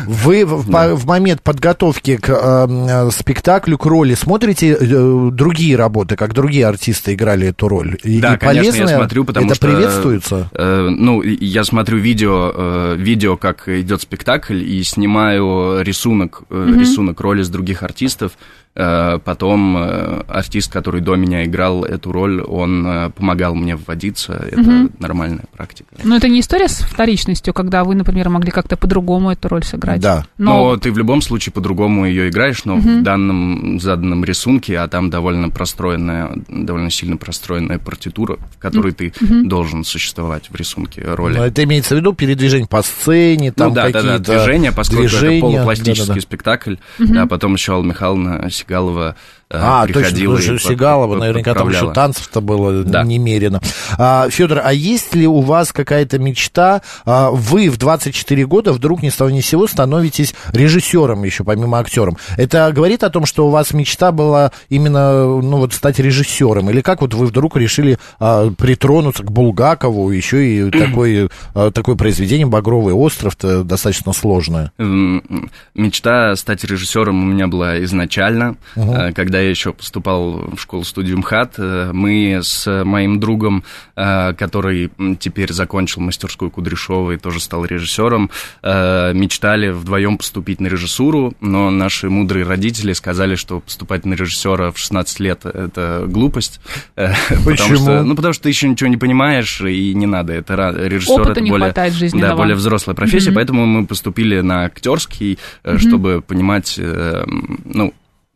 Вы 0.05 0.45
в, 0.45 0.69
по- 0.71 0.95
в 0.95 1.05
момент 1.07 1.41
подготовки 1.41 2.17
к 2.17 2.29
э, 2.29 2.67
э, 2.69 3.11
спектаклю, 3.11 3.77
к 3.77 3.85
роли 3.85 4.13
смотрите 4.13 4.77
э, 4.79 5.29
другие 5.31 5.75
работы, 5.75 6.15
как 6.15 6.33
другие 6.33 6.67
артисты 6.67 7.13
играли 7.15 7.47
эту 7.47 7.67
роль? 7.67 7.97
И, 8.03 8.19
Да, 8.19 8.35
и 8.35 8.37
конечно, 8.37 8.75
я 8.75 8.87
смотрю, 8.87 9.25
потому 9.25 9.47
это 9.47 9.55
что... 9.55 9.67
приветствуется? 9.67 10.49
э, 10.53 10.89
ну, 10.89 11.21
я 11.23 11.63
смотрю 11.63 11.97
видео, 11.97 12.51
э, 12.53 12.95
видео, 12.97 13.35
как 13.35 13.67
идет 13.67 14.01
спектакль, 14.01 14.61
и 14.61 14.83
снимаю 14.83 15.81
рисунок, 15.81 16.43
э, 16.49 16.75
рисунок 16.77 17.19
роли 17.19 17.41
с 17.41 17.49
других 17.49 17.81
артистов. 17.83 18.33
Э, 18.75 19.19
потом 19.23 19.77
э, 19.77 20.23
артист, 20.27 20.73
который 20.73 21.01
до 21.01 21.15
меня 21.15 21.45
играл 21.45 21.85
эту 21.85 22.11
роль, 22.11 22.41
он 22.41 22.87
э, 22.87 23.09
помогал 23.11 23.53
мне 23.53 23.75
вводиться. 23.75 24.33
Это 24.51 24.61
угу. 24.61 24.89
нормальная 24.97 25.43
практика. 25.55 25.89
Но 26.03 26.15
это 26.15 26.27
не 26.27 26.39
история 26.39 26.67
с 26.67 26.79
вторичностью, 26.79 27.53
когда 27.53 27.83
вы, 27.83 27.93
например, 27.93 28.29
могли 28.29 28.49
как-то 28.49 28.75
по-другому 28.75 29.31
эту 29.31 29.47
роль 29.47 29.63
сыграть. 29.63 30.01
Да. 30.01 30.25
Но, 30.39 30.71
но 30.71 30.77
ты 30.77 30.91
в 30.91 30.97
любом 30.97 31.21
случае 31.21 31.53
по-другому 31.53 32.07
ее 32.07 32.29
играешь, 32.29 32.65
но 32.65 32.77
угу. 32.77 32.81
в 32.81 33.03
данном 33.03 33.79
заданном 33.79 34.25
рисунке, 34.25 34.79
а 34.79 34.87
там 34.87 35.11
довольно 35.11 35.49
простроенная, 35.49 36.31
довольно 36.47 36.89
сильно 36.89 37.17
простроенная 37.17 37.77
партитура, 37.77 38.39
в 38.55 38.57
которой 38.57 38.93
угу. 38.93 38.97
ты 38.97 39.13
угу. 39.21 39.47
должен 39.47 39.83
существовать 39.83 40.49
в 40.49 40.55
рисунке 40.55 41.03
роли. 41.03 41.37
Но 41.37 41.45
это 41.45 41.63
имеется 41.63 41.93
в 41.93 41.99
виду 41.99 42.13
передвижение 42.13 42.67
по 42.67 42.81
сцене, 42.81 43.51
там 43.51 43.69
ну, 43.69 43.75
да, 43.75 43.83
какие-то 43.83 44.07
да, 44.07 44.17
да, 44.17 44.33
движения, 44.33 44.71
поскольку 44.71 45.03
движения, 45.03 45.37
это 45.37 45.41
полупластический 45.41 46.07
да, 46.07 46.07
да, 46.07 46.15
да. 46.15 46.21
спектакль. 46.21 46.75
Угу. 46.97 47.19
А 47.19 47.27
потом 47.27 47.53
еще 47.53 47.73
Алла 47.73 47.83
Михайловна 47.83 48.49
Сигалова 48.63 49.15
э, 49.15 49.15
а, 49.53 49.85
приходила 49.85 50.37
точно, 50.37 50.53
и 50.53 50.59
Сигалова, 50.59 51.15
наверняка 51.15 51.53
там 51.53 51.69
еще 51.69 51.93
танцев-то 51.93 52.41
было 52.41 52.83
да. 52.83 53.03
немерено. 53.03 53.61
А, 53.97 54.29
Федор, 54.29 54.61
а 54.63 54.73
есть 54.73 55.13
ли 55.15 55.27
у 55.27 55.41
вас 55.41 55.71
какая-то 55.71 56.19
мечта? 56.19 56.81
А, 57.05 57.29
вы 57.29 57.69
в 57.69 57.77
24 57.77 58.45
года 58.45 58.73
вдруг 58.73 59.03
ни 59.03 59.09
с 59.09 59.15
того 59.15 59.29
ни 59.29 59.41
с 59.41 59.45
сего 59.45 59.67
становитесь 59.67 60.33
режиссером 60.51 61.23
еще, 61.23 61.43
помимо 61.43 61.79
актером. 61.79 62.17
Это 62.37 62.71
говорит 62.73 63.03
о 63.03 63.09
том, 63.09 63.25
что 63.25 63.47
у 63.47 63.49
вас 63.49 63.73
мечта 63.73 64.11
была 64.11 64.51
именно, 64.69 65.25
ну 65.25 65.57
вот, 65.57 65.73
стать 65.73 65.99
режиссером? 65.99 66.69
Или 66.69 66.81
как 66.81 67.01
вот 67.01 67.13
вы 67.13 67.27
вдруг 67.27 67.55
решили 67.57 67.97
а, 68.19 68.49
притронуться 68.51 69.23
к 69.23 69.31
Булгакову, 69.31 70.11
еще 70.11 70.45
и 70.45 70.71
такой, 70.71 71.29
а, 71.53 71.71
такое 71.71 71.95
произведение 71.95 72.47
«Багровый 72.47 72.93
остров» 72.93 73.37
достаточно 73.37 74.13
сложное? 74.13 74.71
Мечта 75.75 76.35
стать 76.35 76.63
режиссером 76.63 77.21
у 77.21 77.25
меня 77.25 77.47
была 77.47 77.83
изначально, 77.83 78.55
угу. 78.75 78.95
когда 79.13 79.42
я 79.43 79.49
еще 79.49 79.73
поступал 79.73 80.49
в 80.55 80.59
школу-студию 80.59 81.17
МХАТ. 81.19 81.55
Э, 81.57 81.91
мы 81.93 82.39
с 82.41 82.83
моим 82.83 83.19
другом, 83.19 83.63
э, 83.95 84.33
который 84.33 84.91
теперь 85.19 85.51
закончил 85.53 86.01
мастерскую 86.01 86.51
Кудряшова 86.51 87.11
и 87.11 87.17
тоже 87.17 87.39
стал 87.39 87.65
режиссером, 87.65 88.29
мечтали 88.63 89.69
вдвоем 89.69 90.17
поступить 90.17 90.59
на 90.59 90.67
режиссуру, 90.67 91.33
но 91.41 91.69
наши 91.69 92.09
мудрые 92.09 92.45
родители 92.45 92.93
сказали, 92.93 93.35
что 93.35 93.59
поступать 93.59 94.05
на 94.05 94.13
режиссера 94.13 94.71
в 94.71 94.77
16 94.77 95.19
лет– 95.19 95.41
это 95.45 96.05
глупость. 96.07 96.59
Почему? 96.95 97.43
Потому 97.45 97.75
что, 97.75 98.03
ну, 98.03 98.15
потому 98.15 98.33
что 98.33 98.43
ты 98.43 98.49
еще 98.49 98.67
ничего 98.67 98.89
не 98.89 98.97
понимаешь, 98.97 99.61
и 99.61 99.93
не 99.93 100.05
надо. 100.05 100.33
Это 100.33 100.53
режиссер 100.55 101.21
Опыта 101.21 101.41
это 101.41 101.49
более, 101.49 102.21
да, 102.21 102.35
более 102.35 102.55
взрослая 102.55 102.95
профессия, 102.95 103.31
mm-hmm. 103.31 103.35
поэтому 103.35 103.65
мы 103.65 103.85
поступили 103.85 104.39
на 104.41 104.65
актерский, 104.65 105.37
mm-hmm. 105.63 105.77
чтобы 105.79 106.21
понимать, 106.21 106.79
ну, 106.79 107.93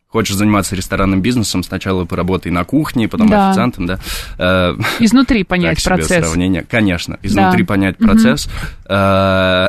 хочешь 0.07 0.35
заниматься 0.35 0.75
ресторанным 0.75 1.21
бизнесом, 1.21 1.63
сначала 1.63 2.05
поработай 2.05 2.51
на 2.51 2.63
кухне, 2.63 3.07
потом 3.07 3.27
да. 3.27 3.49
официантом, 3.49 3.85
да. 3.85 3.99
Э, 4.37 4.75
изнутри 4.99 5.43
понять 5.43 5.83
так 5.83 5.97
процесс. 5.97 6.25
сравнение. 6.25 6.63
Конечно, 6.63 7.19
изнутри 7.21 7.63
да. 7.63 7.67
понять 7.67 7.97
процесс. 7.97 8.47
Угу. 8.85 8.95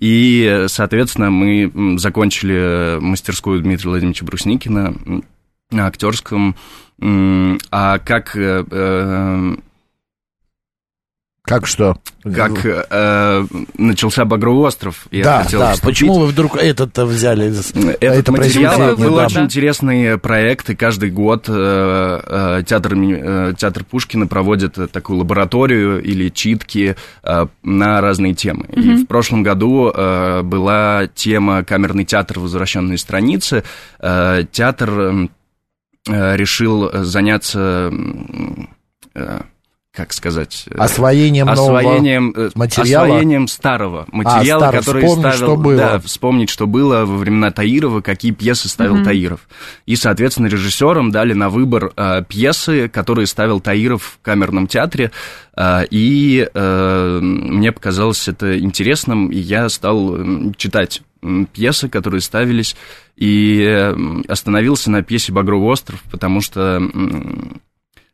И, 0.00 0.64
соответственно, 0.66 1.30
мы 1.30 1.96
закончили 1.98 2.98
мастерскую 3.00 3.60
Дмитрия 3.62 3.90
Владимировича 3.90 4.26
Брусникина 4.26 4.94
на 5.70 5.86
актерском. 5.86 6.56
А 7.00 7.98
как 7.98 8.36
э, 8.36 9.56
как 11.44 11.66
что? 11.66 11.96
Как 12.22 12.64
э, 12.64 13.46
начался 13.76 14.24
Багровый 14.24 14.64
остров. 14.64 15.08
Я 15.10 15.24
да, 15.24 15.42
хотел 15.42 15.58
да. 15.58 15.72
Вступить. 15.72 15.98
Почему 15.98 16.18
вы 16.20 16.26
вдруг 16.26 16.56
этот 16.56 16.96
взяли? 16.98 17.48
Этот 17.48 18.00
это 18.00 18.32
материал 18.32 18.96
был 18.96 19.16
да. 19.16 19.26
очень 19.26 19.42
интересный 19.42 20.18
проект, 20.18 20.70
и 20.70 20.76
каждый 20.76 21.10
год 21.10 21.46
э, 21.48 22.20
э, 22.24 22.62
театр, 22.64 22.94
э, 22.94 23.54
театр 23.58 23.84
Пушкина 23.84 24.28
проводит 24.28 24.78
такую 24.92 25.18
лабораторию 25.18 26.00
или 26.00 26.28
читки 26.28 26.94
э, 27.24 27.46
на 27.64 28.00
разные 28.00 28.34
темы. 28.34 28.66
Угу. 28.68 28.80
И 28.80 28.94
в 29.02 29.06
прошлом 29.06 29.42
году 29.42 29.90
э, 29.92 30.42
была 30.42 31.08
тема 31.12 31.64
«Камерный 31.64 32.04
театр. 32.04 32.38
Возвращенные 32.38 32.98
страницы». 32.98 33.64
Э, 33.98 34.44
театр 34.52 35.28
э, 36.08 36.36
решил 36.36 36.88
заняться... 37.02 37.92
Э, 39.16 39.40
как 39.92 40.14
сказать... 40.14 40.64
Э, 40.70 40.78
освоением, 40.78 41.50
освоением 41.50 42.28
нового 42.28 42.46
э, 42.46 42.50
материала? 42.54 43.04
Освоением 43.04 43.46
старого 43.46 44.06
а, 44.10 44.16
материала, 44.16 44.68
а, 44.68 44.72
который 44.72 45.02
вспомнить, 45.02 45.34
ставил... 45.34 45.36
Что 45.36 45.56
было. 45.56 45.76
Да, 45.76 45.98
вспомнить, 46.00 46.50
что 46.50 46.66
было 46.66 47.04
во 47.04 47.18
времена 47.18 47.50
Таирова, 47.50 48.00
какие 48.00 48.32
пьесы 48.32 48.70
ставил 48.70 48.96
mm-hmm. 48.96 49.04
Таиров. 49.04 49.40
И, 49.84 49.96
соответственно, 49.96 50.46
режиссерам 50.46 51.10
дали 51.10 51.34
на 51.34 51.50
выбор 51.50 51.92
э, 51.94 52.24
пьесы, 52.26 52.88
которые 52.88 53.26
ставил 53.26 53.60
Таиров 53.60 54.18
в 54.18 54.24
камерном 54.24 54.66
театре. 54.66 55.12
Э, 55.54 55.84
и 55.90 56.48
э, 56.52 57.18
мне 57.20 57.70
показалось 57.70 58.28
это 58.28 58.58
интересным, 58.58 59.30
и 59.30 59.36
я 59.36 59.68
стал 59.68 60.16
читать 60.56 61.02
пьесы, 61.52 61.90
которые 61.90 62.22
ставились, 62.22 62.76
и 63.16 63.94
остановился 64.26 64.90
на 64.90 65.02
пьесе 65.02 65.32
«Багровый 65.32 65.68
остров», 65.68 66.02
потому 66.10 66.40
что 66.40 66.82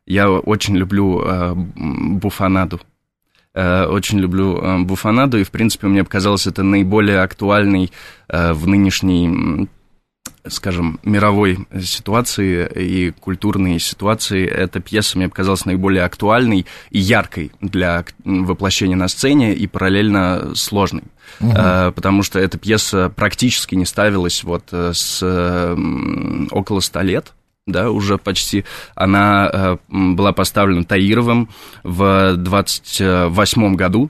я 0.09 0.29
очень 0.29 0.75
люблю 0.75 1.21
э, 1.21 1.53
буфанаду. 1.55 2.81
Э, 3.53 3.85
очень 3.85 4.19
люблю 4.19 4.57
э, 4.57 4.79
буфанаду, 4.79 5.37
и, 5.39 5.43
в 5.43 5.51
принципе, 5.51 5.87
мне 5.87 6.03
показалось 6.03 6.47
это 6.47 6.63
наиболее 6.63 7.21
актуальной 7.21 7.91
э, 8.27 8.53
в 8.53 8.67
нынешней 8.67 9.69
скажем, 10.47 10.99
мировой 11.03 11.67
ситуации 11.79 12.67
и 12.75 13.11
культурной 13.11 13.77
ситуации 13.77 14.47
эта 14.47 14.79
пьеса 14.79 15.17
мне 15.17 15.29
показалась 15.29 15.65
наиболее 15.65 16.03
актуальной 16.03 16.65
и 16.89 16.99
яркой 16.99 17.51
для 17.61 18.03
воплощения 18.23 18.95
на 18.95 19.09
сцене 19.09 19.53
и 19.53 19.67
параллельно 19.67 20.55
сложной. 20.55 21.03
Угу. 21.39 21.51
Потому 21.93 22.23
что 22.23 22.39
эта 22.39 22.57
пьеса 22.57 23.11
практически 23.15 23.75
не 23.75 23.85
ставилась 23.85 24.43
вот 24.43 24.69
э, 24.71 24.91
с 24.93 25.21
около 26.51 26.79
ста 26.79 27.03
лет 27.03 27.33
да, 27.71 27.91
уже 27.91 28.17
почти, 28.17 28.65
она 28.95 29.49
э, 29.51 29.77
была 29.87 30.33
поставлена 30.33 30.83
Таировым 30.83 31.49
в 31.83 32.35
28 32.35 33.75
году, 33.75 34.09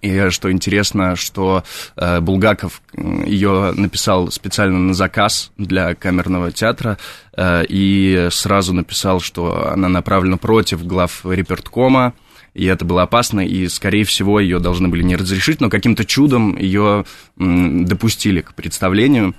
и 0.00 0.30
что 0.30 0.50
интересно, 0.50 1.16
что 1.16 1.64
э, 1.96 2.20
Булгаков 2.20 2.82
ее 2.96 3.72
написал 3.76 4.30
специально 4.30 4.78
на 4.78 4.94
заказ 4.94 5.52
для 5.58 5.94
камерного 5.94 6.50
театра 6.50 6.98
э, 7.36 7.64
и 7.68 8.28
сразу 8.30 8.72
написал, 8.72 9.20
что 9.20 9.70
она 9.70 9.88
направлена 9.88 10.38
против 10.38 10.86
глав 10.86 11.24
реперткома, 11.24 12.14
и 12.54 12.66
это 12.66 12.84
было 12.84 13.02
опасно, 13.02 13.40
и, 13.40 13.68
скорее 13.68 14.04
всего, 14.04 14.38
ее 14.38 14.58
должны 14.58 14.88
были 14.88 15.02
не 15.02 15.16
разрешить, 15.16 15.60
но 15.60 15.70
каким-то 15.70 16.04
чудом 16.04 16.56
ее 16.56 17.04
допустили 17.36 18.42
к 18.42 18.54
представлению. 18.54 19.34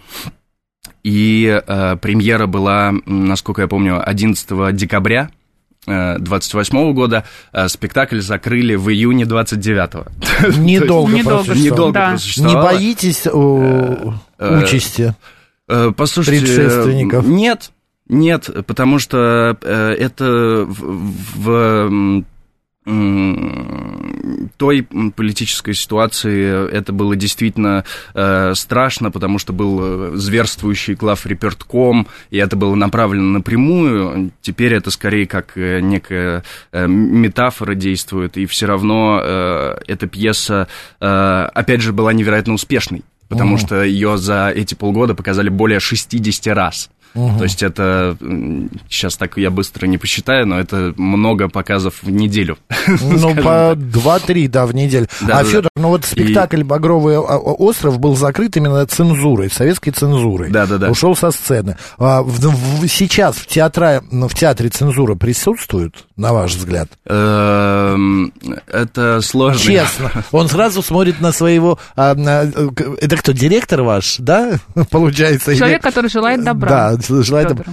И 1.04 1.62
э, 1.66 1.98
премьера 1.98 2.48
была, 2.48 2.94
насколько 3.06 3.62
я 3.62 3.68
помню, 3.68 4.02
11 4.08 4.76
декабря 4.76 5.30
28 5.86 6.78
-го 6.78 6.94
года 6.94 7.26
э, 7.52 7.68
спектакль 7.68 8.22
закрыли 8.22 8.76
в 8.76 8.90
июне 8.90 9.26
29-го. 9.26 10.06
Недолго, 10.60 11.12
недолго, 11.12 11.54
недолго 11.54 11.94
да. 11.94 12.18
Не 12.38 12.54
боитесь 12.54 13.26
э, 13.26 14.12
э, 14.40 14.64
участи 14.64 15.14
Послушайте, 15.96 16.46
предшественников? 16.46 17.26
Нет, 17.26 17.72
нет, 18.08 18.50
потому 18.68 19.00
что 19.00 19.58
это 19.62 20.66
в, 20.68 21.10
в 21.36 22.24
той 24.58 24.84
политической 25.15 25.74
ситуации 25.74 26.70
это 26.72 26.94
было 26.94 27.15
действительно 27.15 27.84
э, 28.13 28.53
страшно, 28.56 29.12
потому 29.12 29.39
что 29.39 29.53
был 29.53 29.80
э, 29.82 30.12
зверствующий 30.15 30.96
глав 30.96 31.25
репертком, 31.25 32.08
и 32.30 32.38
это 32.38 32.56
было 32.56 32.75
направлено 32.75 33.32
напрямую. 33.32 34.32
Теперь 34.42 34.74
это 34.74 34.92
скорее 34.92 35.27
как 35.27 35.58
э, 35.58 35.80
некая 35.82 36.44
э, 36.72 36.88
метафора 36.88 37.75
действует, 37.75 38.38
и 38.38 38.46
все 38.46 38.65
равно 38.65 39.20
э, 39.22 39.75
эта 39.88 40.08
пьеса, 40.08 40.68
э, 41.00 41.06
опять 41.06 41.82
же, 41.82 41.94
была 41.94 42.13
невероятно 42.13 42.53
успешной, 42.53 43.03
потому 43.27 43.56
О. 43.56 43.58
что 43.58 43.84
ее 43.84 44.18
за 44.18 44.51
эти 44.56 44.75
полгода 44.75 45.15
показали 45.15 45.50
более 45.50 45.80
60 45.80 46.48
раз. 46.56 46.89
Угу. 47.15 47.38
То 47.38 47.43
есть 47.43 47.62
это, 47.62 48.17
сейчас 48.89 49.17
так 49.17 49.38
я 49.38 49.51
быстро 49.51 49.86
не 49.86 49.98
посчитаю, 49.98 50.48
но 50.48 50.60
это 50.60 50.93
много 50.98 51.48
показов 51.48 51.96
в 52.01 52.10
неделю. 52.10 52.58
Ну, 53.03 53.36
по 53.36 53.74
2-3, 53.74 54.48
да, 54.48 54.65
в 54.65 54.74
неделю. 54.74 55.08
Да, 55.22 55.39
а, 55.39 55.43
да, 55.43 55.50
Федор, 55.50 55.72
да. 55.75 55.82
но 55.82 55.89
вот 55.89 56.05
спектакль 56.05 56.62
и... 56.62 56.63
«Багровый 56.63 57.17
остров» 57.17 58.00
был 58.00 58.15
закрыт 58.15 58.58
именно 58.58 58.86
цензурой, 58.86 59.50
советской 59.50 59.91
цензурой. 59.91 60.50
Да, 60.50 60.65
да, 60.65 60.77
да. 60.77 60.89
Ушел 60.89 61.15
со 61.15 61.32
сцены. 61.32 61.77
А 61.98 62.22
в, 62.22 62.39
в, 62.39 62.88
сейчас 62.88 63.38
в, 63.38 63.48
театре, 63.48 64.01
ну, 64.12 64.27
в 64.27 64.34
театре 64.34 64.70
цензура 64.70 65.15
присутствует, 65.15 65.96
на 66.17 66.34
ваш 66.34 66.55
взгляд? 66.55 66.89
Эм, 67.05 68.34
это 68.67 69.22
сложно. 69.22 69.60
Честно. 69.60 70.12
Он 70.32 70.48
сразу 70.50 70.82
смотрит 70.82 71.22
на 71.22 71.32
своего... 71.32 71.79
А, 71.96 72.15
это 73.00 73.17
кто, 73.17 73.32
директор 73.32 73.82
ваш, 73.84 74.17
да, 74.20 74.53
получается? 74.89 75.55
Человек, 75.55 75.82
который 75.82 76.10
желает 76.10 76.43
добра. 76.43 76.70
Да, 76.70 77.03
желает 77.08 77.50
добра. 77.50 77.66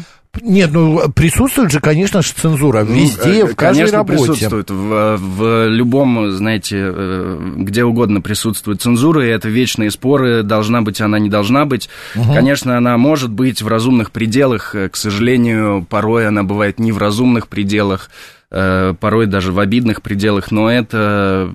Нет, 0.42 0.70
ну 0.72 1.10
присутствует 1.10 1.72
же, 1.72 1.80
конечно 1.80 2.22
же, 2.22 2.32
цензура 2.32 2.84
ну, 2.84 2.94
везде, 2.94 3.44
ну, 3.44 3.46
в 3.48 3.56
каждой 3.56 3.80
конечно, 3.80 3.98
работе. 3.98 4.18
присутствует. 4.18 4.70
В, 4.70 5.16
в 5.16 5.68
любом, 5.68 6.30
знаете, 6.30 6.76
э, 6.78 7.52
где 7.56 7.82
угодно 7.82 8.20
присутствует 8.20 8.80
цензура, 8.80 9.26
и 9.26 9.28
это 9.28 9.48
вечные 9.48 9.90
споры, 9.90 10.44
должна 10.44 10.82
быть 10.82 11.00
она, 11.00 11.18
не 11.18 11.28
должна 11.28 11.64
быть. 11.64 11.88
Угу. 12.14 12.32
Конечно, 12.32 12.76
она 12.76 12.96
может 12.96 13.30
быть 13.30 13.60
в 13.60 13.66
разумных 13.66 14.12
пределах, 14.12 14.74
к 14.92 14.96
сожалению, 14.96 15.84
порой 15.88 16.28
она 16.28 16.44
бывает 16.44 16.78
не 16.78 16.92
в 16.92 16.98
разумных 16.98 17.48
пределах. 17.48 18.08
Э, 18.52 18.94
порой 18.98 19.26
даже 19.26 19.52
в 19.52 19.60
обидных 19.60 20.02
пределах, 20.02 20.50
но 20.50 20.68
это 20.68 21.52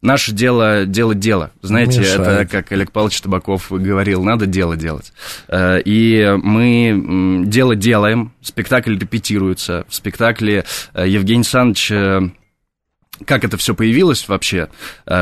наше 0.00 0.30
дело 0.30 0.86
делать 0.86 1.18
дело. 1.18 1.50
Знаете, 1.60 1.98
Мешает. 1.98 2.20
это, 2.20 2.46
как 2.46 2.70
Олег 2.70 2.92
Павлович 2.92 3.20
Табаков 3.20 3.72
говорил, 3.72 4.22
надо 4.22 4.46
дело 4.46 4.76
делать. 4.76 5.12
Э, 5.48 5.80
и 5.84 6.36
мы 6.40 7.42
дело 7.46 7.74
делаем, 7.74 8.32
спектакль 8.42 8.96
репетируется. 8.96 9.86
В 9.88 9.94
спектакле 9.96 10.64
э, 10.94 11.08
Евгений 11.08 11.40
Александрович 11.40 11.92
как 13.24 13.44
это 13.44 13.56
все 13.56 13.74
появилось 13.74 14.28
вообще, 14.28 14.68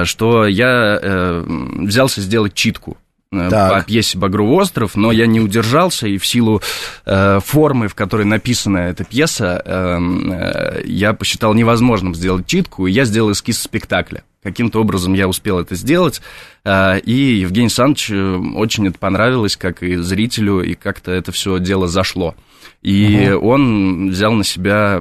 что 0.02 0.49
я 0.49 1.45
взялся 1.47 2.21
сделать 2.21 2.52
читку 2.52 2.97
Э, 2.97 3.04
так. 3.50 3.73
по 3.73 3.87
пьесе 3.87 4.19
«Багровый 4.19 4.57
остров», 4.57 4.97
но 4.97 5.12
я 5.12 5.26
не 5.26 5.41
удержался, 5.41 6.07
и 6.07 6.19
в 6.19 6.26
силу 6.26 6.62
э, 7.05 7.41
формы, 7.45 7.88
в 7.88 7.95
которой 7.95 8.25
написана 8.25 8.79
эта 8.79 9.05
пьеса, 9.05 9.62
эм, 9.64 10.33
э, 10.33 10.83
я 10.85 11.12
посчитал 11.12 11.55
невозможным 11.55 12.14
сделать 12.14 12.47
читку, 12.47 12.87
и 12.87 12.93
я 12.93 13.05
сделал 13.05 13.33
эскиз 13.33 13.61
спектакля. 13.61 14.25
Каким-то 14.43 14.81
образом 14.81 15.14
я 15.14 15.26
успел 15.26 15.59
это 15.59 15.75
сделать, 15.75 16.21
э, 16.64 17.00
и 17.00 17.12
Евгений 17.12 17.67
Александрович 17.67 18.11
э, 18.11 18.37
очень 18.57 18.87
это 18.87 18.99
понравилось, 18.99 19.57
как 19.57 19.83
и 19.83 19.97
зрителю, 19.97 20.61
и 20.61 20.75
как-то 20.75 21.12
это 21.12 21.33
все 21.33 21.59
дело 21.59 21.88
зашло. 21.88 22.35
И 22.83 23.31
угу. 23.33 23.49
он 23.49 24.11
взял 24.11 24.33
на 24.33 24.45
себя 24.45 25.00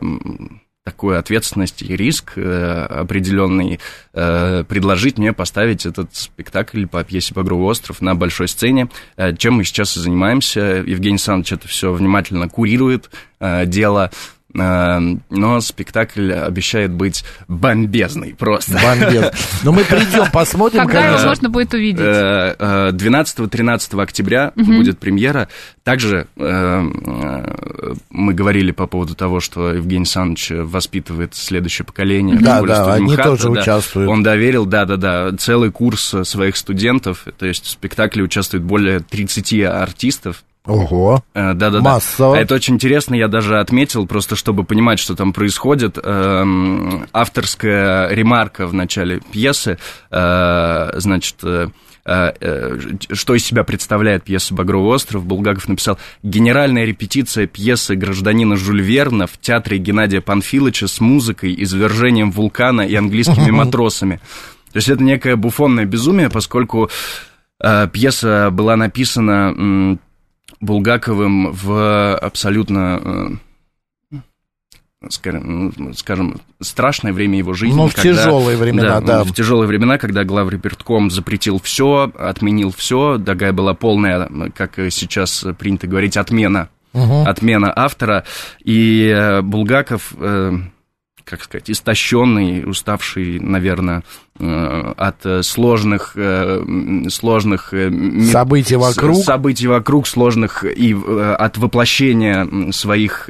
такую 0.84 1.18
ответственность 1.18 1.82
и 1.82 1.96
риск 1.96 2.34
э, 2.36 2.86
определенный 2.90 3.80
э, 4.14 4.66
предложить 4.68 5.18
мне 5.18 5.32
поставить 5.32 5.86
этот 5.86 6.14
спектакль 6.14 6.86
по 6.88 7.04
пьесе 7.06 7.34
«Багровый 7.34 7.68
остров» 7.68 8.02
на 8.02 8.16
большой 8.16 8.50
сцене, 8.50 8.90
э, 9.16 9.34
чем 9.36 9.56
мы 9.56 9.64
сейчас 9.64 9.96
и 9.96 10.02
занимаемся. 10.02 10.84
Евгений 10.86 11.16
Александрович 11.16 11.54
это 11.54 11.68
все 11.70 11.94
внимательно 11.94 12.50
курирует, 12.50 13.10
э, 13.40 13.66
дело 13.66 14.12
но 14.54 15.62
спектакль 15.62 16.32
обещает 16.32 16.92
быть 16.92 17.24
бомбезный 17.48 18.36
просто. 18.38 18.74
Бомбезный. 18.74 19.32
Но 19.64 19.72
мы 19.72 19.84
придем, 19.90 20.30
посмотрим. 20.32 20.82
Когда 20.82 21.08
его 21.08 21.28
можно 21.28 21.50
будет 21.50 21.74
увидеть? 21.74 22.00
12-13 22.02 23.98
э, 23.98 24.02
октября 24.02 24.54
будет 24.56 25.00
премьера. 25.00 25.50
Также 25.84 26.28
эм, 26.38 27.04
э, 27.06 27.94
мы 28.10 28.34
говорили 28.34 28.72
по 28.72 28.88
поводу 28.88 29.16
того, 29.16 29.40
что 29.40 29.74
Евгений 29.74 30.04
Александрович 30.04 30.52
воспитывает 30.52 31.36
следующее 31.36 31.86
поколение. 31.86 32.38
Да, 32.40 32.62
да, 32.62 32.94
они 32.94 33.18
тоже 33.18 33.50
участвуют. 33.50 34.10
Он 34.10 34.24
доверил, 34.24 34.66
да-да-да, 34.66 35.32
целый 35.38 35.72
курс 35.72 36.16
своих 36.24 36.56
студентов, 36.58 37.26
то 37.38 37.46
есть 37.46 37.66
в 37.66 37.70
спектакле 37.70 38.24
участвует 38.24 38.64
более 38.64 39.00
30 39.00 39.62
артистов, 39.64 40.44
Ого. 40.66 41.22
Э, 41.34 41.54
да-да-да. 41.54 41.82
Массово. 41.82 42.36
Это 42.36 42.56
очень 42.56 42.76
интересно, 42.76 43.16
я 43.16 43.28
даже 43.28 43.60
отметил, 43.60 44.08
просто 44.08 44.36
чтобы 44.38 44.64
понимать, 44.64 44.98
что 44.98 45.14
там 45.14 45.34
происходит. 45.34 45.98
Эм, 46.02 47.06
авторская 47.12 48.10
ремарка 48.10 48.66
в 48.66 48.74
начале 48.74 49.20
пьесы, 49.32 49.78
э, 50.10 50.92
значит, 50.96 51.36
э, 51.44 51.68
что 52.06 53.34
из 53.34 53.46
себя 53.46 53.64
представляет 53.64 54.24
пьеса 54.24 54.54
«Багровый 54.54 54.94
остров», 54.94 55.26
Булгаков 55.26 55.70
написал 55.70 55.98
«Генеральная 56.22 56.84
репетиция 56.84 57.48
пьесы 57.48 57.96
гражданина 57.96 58.58
Жюль 58.58 58.82
Верна 58.82 59.26
в 59.26 59.38
театре 59.38 59.78
Геннадия 59.78 60.20
Панфиловича 60.20 60.88
с 60.88 61.00
музыкой, 61.00 61.56
извержением 61.58 62.32
вулкана 62.32 62.82
и 62.82 62.96
английскими 62.96 63.52
матросами». 63.52 64.20
То 64.72 64.78
есть 64.78 64.90
это 64.90 65.02
некое 65.02 65.36
буфонное 65.38 65.86
безумие, 65.86 66.30
поскольку 66.30 66.90
пьеса 67.60 68.50
была 68.52 68.76
написана 68.76 69.98
Булгаковым 70.62 71.52
в 71.52 72.16
абсолютно 72.16 73.40
э, 74.12 74.20
скажем, 75.10 75.74
ну, 75.76 75.94
скажем, 75.94 76.42
страшное 76.62 77.14
время 77.14 77.38
его 77.38 77.54
жизни. 77.54 77.76
Ну, 77.76 77.88
в 77.88 77.96
когда, 77.96 78.24
тяжелые 78.24 78.58
времена, 78.58 79.02
да, 79.02 79.02
да. 79.02 79.24
В 79.24 79.34
тяжелые 79.34 79.68
времена, 79.68 79.98
когда 79.98 80.24
главрепертком 80.24 81.12
запретил 81.12 81.60
все, 81.60 82.12
отменил 82.18 82.72
все, 82.72 83.18
такая 83.18 83.54
была 83.54 83.74
полная, 83.74 84.30
как 84.56 84.76
сейчас 84.90 85.46
принято 85.58 85.88
говорить, 85.88 86.18
отмена. 86.18 86.70
Угу. 86.94 87.24
Отмена 87.26 87.74
автора. 87.76 88.24
И 88.64 89.08
э, 89.08 89.42
Булгаков 89.42 90.14
э, 90.16 90.54
как 91.26 91.44
сказать, 91.44 91.70
истощенный, 91.70 92.64
уставший, 92.70 93.40
наверное, 93.40 94.04
э, 94.40 94.94
от 94.98 95.46
сложных, 95.46 96.14
э, 96.16 96.64
сложных 97.10 97.74
событий 98.32 98.76
вокруг, 98.76 99.24
событий 99.24 99.68
вокруг 99.68 100.08
сложных 100.08 100.64
и 100.66 100.94
э, 100.94 101.36
от 101.40 101.58
воплощения 101.58 102.72
своих 102.72 103.30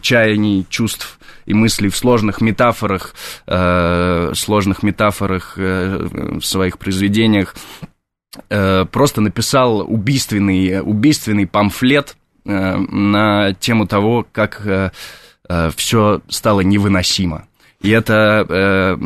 чаяний, 0.00 0.66
чувств 0.68 1.18
и 1.46 1.54
мыслей 1.54 1.88
в 1.88 1.96
сложных 1.96 2.40
метафорах, 2.40 3.14
сложных 3.46 4.82
метафорах 4.82 5.56
в 5.56 6.42
своих 6.42 6.78
произведениях, 6.78 7.54
просто 8.48 9.22
написал 9.22 9.80
убийственный, 9.80 10.82
убийственный 10.82 11.46
памфлет 11.46 12.16
на 12.44 13.54
тему 13.54 13.86
того, 13.86 14.26
как 14.30 14.92
э, 15.48 15.70
все 15.76 16.20
стало 16.28 16.60
невыносимо. 16.60 17.46
И 17.80 17.90
это 17.90 18.46
э, 18.48 18.96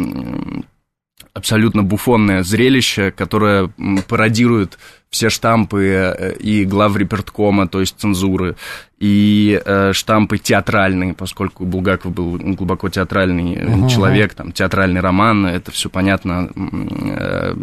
абсолютно 1.34 1.82
буфонное 1.82 2.42
зрелище, 2.42 3.10
которое 3.10 3.70
пародирует 4.08 4.78
все 5.10 5.28
штампы 5.28 5.84
э, 5.84 6.36
и 6.36 6.64
главреперткома, 6.64 7.68
то 7.68 7.80
есть 7.80 7.98
цензуры, 7.98 8.56
и 8.98 9.60
э, 9.64 9.92
штампы 9.92 10.38
театральные, 10.38 11.14
поскольку 11.14 11.64
Булгаков 11.64 12.12
был 12.12 12.38
глубоко 12.38 12.88
театральный 12.88 13.56
uh-huh. 13.56 13.88
человек, 13.88 14.34
там, 14.34 14.52
театральный 14.52 15.00
роман, 15.00 15.46
это 15.46 15.70
все 15.70 15.90
понятно. 15.90 16.50
Э, 16.54 17.54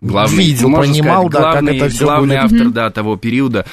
главный, 0.00 0.36
Видел, 0.44 0.72
понимал, 0.74 1.28
сказать, 1.28 1.42
главный, 1.42 1.72
да, 1.72 1.78
как 1.78 1.86
это 1.86 1.94
все 1.94 2.04
главный 2.04 2.40
будет. 2.40 2.52
автор, 2.52 2.70
да, 2.70 2.90
того 2.90 3.16
периода. 3.16 3.66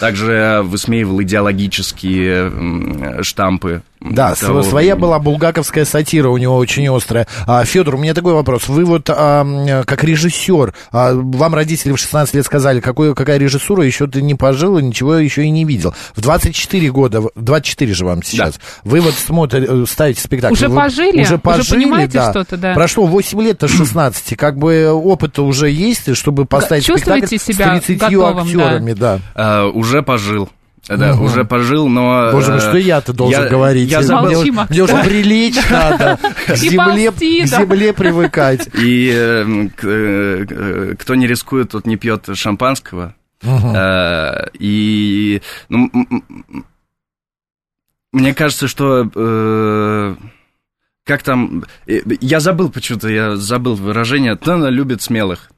Также 0.00 0.62
высмеивал 0.64 1.22
идеологические 1.22 3.22
штампы 3.22 3.82
да, 4.00 4.34
того... 4.34 4.62
своя 4.62 4.96
была 4.96 5.18
булгаковская 5.18 5.84
сатира 5.84 6.30
у 6.30 6.38
него 6.38 6.56
очень 6.56 6.88
острая. 6.88 7.26
А, 7.46 7.64
Федор, 7.64 7.96
у 7.96 7.98
меня 7.98 8.14
такой 8.14 8.32
вопрос. 8.32 8.68
Вы 8.68 8.86
вот 8.86 9.10
а, 9.10 9.84
как 9.84 10.04
режиссер, 10.04 10.74
а, 10.90 11.12
вам 11.14 11.54
родители 11.54 11.92
в 11.92 11.98
16 11.98 12.34
лет 12.34 12.46
сказали, 12.46 12.80
какой, 12.80 13.14
какая 13.14 13.36
режиссура, 13.38 13.84
еще 13.84 14.06
ты 14.06 14.22
не 14.22 14.34
пожил 14.34 14.78
и 14.78 14.82
ничего 14.82 15.16
еще 15.16 15.44
и 15.44 15.50
не 15.50 15.66
видел. 15.66 15.94
В 16.16 16.22
24 16.22 16.90
года, 16.90 17.22
24 17.34 17.92
же 17.92 18.06
вам 18.06 18.22
сейчас, 18.22 18.54
да. 18.54 18.60
вы 18.84 19.00
вот 19.00 19.14
смотрите, 19.14 19.66
э, 19.68 19.84
ставите 19.86 20.22
спектакль. 20.22 20.54
Уже 20.54 20.68
вы, 20.68 20.76
пожили? 20.76 21.22
Уже 21.22 21.38
пожили, 21.38 21.60
уже 21.60 21.74
понимаете 21.74 22.12
да. 22.14 22.30
что-то, 22.30 22.56
да. 22.56 22.72
Прошло 22.72 23.06
8 23.06 23.42
лет 23.42 23.58
до 23.58 23.68
16, 23.68 24.36
как 24.38 24.56
бы 24.56 24.90
опыта 24.90 25.42
уже 25.42 25.68
есть, 25.70 26.16
чтобы 26.16 26.46
поставить 26.46 26.86
Чувствуете 26.86 27.38
спектакль 27.38 27.52
себя 27.52 27.80
с 27.80 27.84
30 27.84 28.00
готовым, 28.00 28.38
актерами, 28.38 28.92
да. 28.94 29.16
да. 29.16 29.20
А, 29.34 29.66
уже 29.68 30.02
пожил. 30.02 30.48
Да, 30.88 31.14
угу. 31.14 31.24
уже 31.24 31.44
пожил, 31.44 31.88
но... 31.88 32.30
Боже 32.32 32.52
мой, 32.52 32.60
что 32.60 32.76
я-то 32.76 33.12
должен 33.12 33.44
я, 33.44 33.48
говорить? 33.48 33.90
Я 33.90 34.02
забыл. 34.02 34.42
Мне, 34.42 34.66
мне 34.68 34.82
уже 34.82 35.04
прилечь 35.04 35.56
надо, 35.70 36.18
к 36.46 36.56
земле, 36.56 37.12
к 37.12 37.46
земле 37.46 37.92
привыкать. 37.92 38.68
И 38.74 39.12
э, 39.14 39.68
э, 39.82 40.94
кто 40.98 41.14
не 41.14 41.26
рискует, 41.26 41.70
тот 41.70 41.86
не 41.86 41.96
пьет 41.96 42.28
шампанского. 42.34 43.14
Угу. 43.42 43.76
И 44.58 45.42
ну, 45.68 45.90
мне 48.12 48.34
кажется, 48.34 48.68
что... 48.68 49.08
Э, 49.14 50.16
как 51.04 51.22
там... 51.22 51.64
Я 51.86 52.40
забыл 52.40 52.70
почему-то, 52.70 53.08
я 53.08 53.36
забыл 53.36 53.74
выражение. 53.74 54.36
Тона 54.36 54.66
любит 54.66 55.02
смелых. 55.02 55.50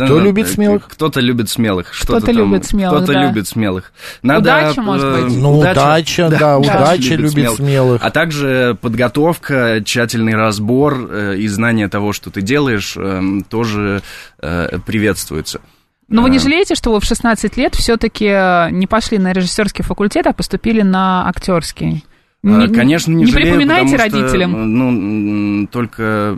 Эм, 0.00 0.06
Кто 0.06 0.20
любит 0.20 0.48
смелых? 0.48 0.88
Кто-то 0.88 1.20
любит 1.20 1.48
смелых. 1.48 1.92
Кто-то 2.00 2.26
там, 2.26 2.36
любит 2.36 2.64
смелых, 2.64 2.98
Кто-то 2.98 3.12
да. 3.12 3.26
любит 3.26 3.48
смелых. 3.48 3.92
Надо, 4.22 4.40
удача, 4.40 4.82
может 4.82 5.24
быть. 5.24 5.36
Ну, 5.36 5.58
удача, 5.58 5.78
удача 5.78 6.28
да, 6.28 6.38
да, 6.38 6.58
удача 6.58 7.14
любит, 7.14 7.34
любит 7.34 7.54
смелых. 7.56 8.02
А 8.04 8.10
также 8.10 8.76
подготовка, 8.80 9.82
тщательный 9.84 10.34
разбор 10.34 11.08
э, 11.10 11.36
и 11.38 11.48
знание 11.48 11.88
того, 11.88 12.12
что 12.12 12.30
ты 12.30 12.42
делаешь, 12.42 12.94
э, 12.96 13.22
тоже 13.48 14.02
э, 14.40 14.78
приветствуется. 14.86 15.60
Но 16.08 16.22
вы 16.22 16.30
не 16.30 16.38
жалеете, 16.38 16.74
что 16.74 16.92
вы 16.92 17.00
в 17.00 17.04
16 17.04 17.56
лет 17.58 17.74
все-таки 17.74 18.24
не 18.72 18.86
пошли 18.86 19.18
на 19.18 19.32
режиссерский 19.32 19.84
факультет, 19.84 20.26
а 20.26 20.32
поступили 20.32 20.80
на 20.80 21.28
актерский? 21.28 22.04
Не, 22.48 22.68
Конечно, 22.68 23.12
не, 23.12 23.24
не 23.24 23.26
жалею, 23.26 23.56
припоминайте 23.56 23.96
что, 23.96 24.04
родителям. 24.04 24.78
Ну, 24.78 25.66
только 25.68 26.36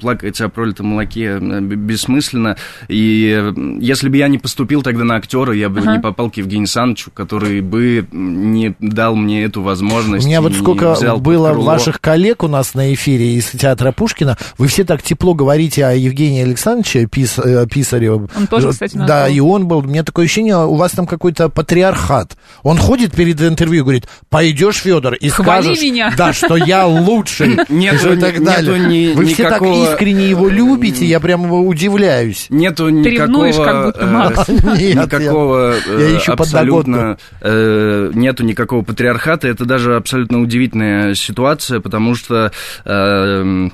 плакать 0.00 0.40
о 0.40 0.48
пролитом 0.48 0.88
молоке 0.88 1.38
э, 1.40 1.60
бессмысленно. 1.60 2.56
И 2.88 3.52
если 3.80 4.08
бы 4.08 4.16
я 4.16 4.28
не 4.28 4.38
поступил 4.38 4.82
тогда 4.82 5.04
на 5.04 5.16
актера, 5.16 5.52
я 5.52 5.68
бы 5.68 5.80
ага. 5.80 5.92
не 5.92 5.98
попал 6.00 6.30
к 6.30 6.36
Евгению 6.36 6.66
Санычу, 6.66 7.10
который 7.10 7.60
бы 7.60 8.06
не 8.12 8.74
дал 8.80 9.16
мне 9.16 9.44
эту 9.44 9.62
возможность. 9.62 10.24
У 10.24 10.28
меня 10.28 10.40
вот 10.40 10.54
сколько 10.54 10.96
было 11.18 11.52
ваших 11.52 12.00
коллег 12.00 12.42
у 12.42 12.48
нас 12.48 12.74
на 12.74 12.92
эфире 12.94 13.34
из 13.34 13.46
театра 13.46 13.92
Пушкина, 13.92 14.36
вы 14.58 14.66
все 14.68 14.84
так 14.84 15.02
тепло 15.02 15.34
говорите 15.34 15.84
о 15.84 15.92
Евгении 15.92 16.42
Александровиче 16.42 17.06
Пис, 17.06 17.38
э, 17.38 17.66
Писареве. 17.66 18.28
Он 18.36 18.46
тоже, 18.48 18.70
кстати, 18.70 18.96
Да, 18.96 19.28
и 19.28 19.40
он 19.40 19.66
был. 19.66 19.78
У 19.78 19.82
меня 19.82 20.02
такое 20.02 20.26
ощущение, 20.26 20.56
у 20.56 20.74
вас 20.74 20.92
там 20.92 21.06
какой-то 21.06 21.48
патриархат. 21.48 22.36
Он 22.62 22.78
ходит 22.78 23.14
перед 23.14 23.40
интервью 23.40 23.80
и 23.80 23.82
говорит, 23.82 24.08
пойдешь, 24.28 24.76
Федор, 24.76 25.05
и 25.14 25.28
Хвали 25.28 25.62
скажешь, 25.62 25.82
меня. 25.82 26.12
да, 26.16 26.32
что 26.32 26.56
я 26.56 26.86
лучший, 26.86 27.58
нету, 27.68 28.12
и 28.14 28.20
так 28.20 28.42
далее. 28.42 28.78
Нету 28.78 28.88
ни, 28.88 29.12
Вы 29.14 29.26
все 29.26 29.44
никакого... 29.44 29.84
так 29.84 29.92
искренне 29.92 30.28
его 30.28 30.48
любите, 30.48 31.04
я 31.04 31.20
прямо 31.20 31.60
удивляюсь. 31.60 32.46
Нету 32.50 32.88
никакого... 32.88 33.46
ревнуешь, 33.46 33.56
как 33.56 33.86
будто, 33.86 34.06
Макс. 34.06 34.48
Нет, 34.78 34.96
никакого 34.96 35.74
я, 35.98 36.08
я 36.08 36.18
ищу 36.18 36.32
абсолютно... 36.32 37.18
Э, 37.40 38.10
нету 38.14 38.44
никакого 38.44 38.82
патриархата, 38.82 39.48
это 39.48 39.64
даже 39.64 39.96
абсолютно 39.96 40.40
удивительная 40.40 41.14
ситуация, 41.14 41.80
потому 41.80 42.14
что... 42.14 42.52
Э, 42.84 43.68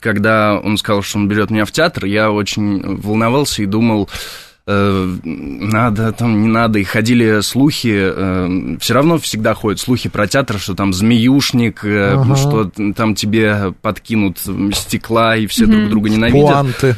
когда 0.00 0.58
он 0.58 0.76
сказал, 0.76 1.02
что 1.02 1.18
он 1.18 1.28
берет 1.28 1.50
меня 1.50 1.64
в 1.64 1.72
театр, 1.72 2.04
я 2.04 2.30
очень 2.30 2.98
волновался 2.98 3.62
и 3.62 3.66
думал, 3.66 4.08
надо, 4.66 6.12
там 6.12 6.42
не 6.42 6.48
надо, 6.48 6.80
и 6.80 6.84
ходили 6.84 7.40
слухи, 7.40 7.94
э, 7.94 8.76
все 8.80 8.94
равно 8.94 9.18
всегда 9.18 9.54
ходят 9.54 9.78
слухи 9.78 10.08
про 10.08 10.26
театр, 10.26 10.58
что 10.58 10.74
там 10.74 10.92
змеюшник, 10.92 11.84
э, 11.84 12.14
ага. 12.14 12.34
что 12.34 12.70
там 12.96 13.14
тебе 13.14 13.72
подкинут 13.80 14.40
стекла, 14.74 15.36
и 15.36 15.46
все 15.46 15.64
mm-hmm. 15.64 15.70
друг 15.78 15.90
друга 15.90 16.10
ненавидят. 16.10 16.50
Пуанты. 16.50 16.96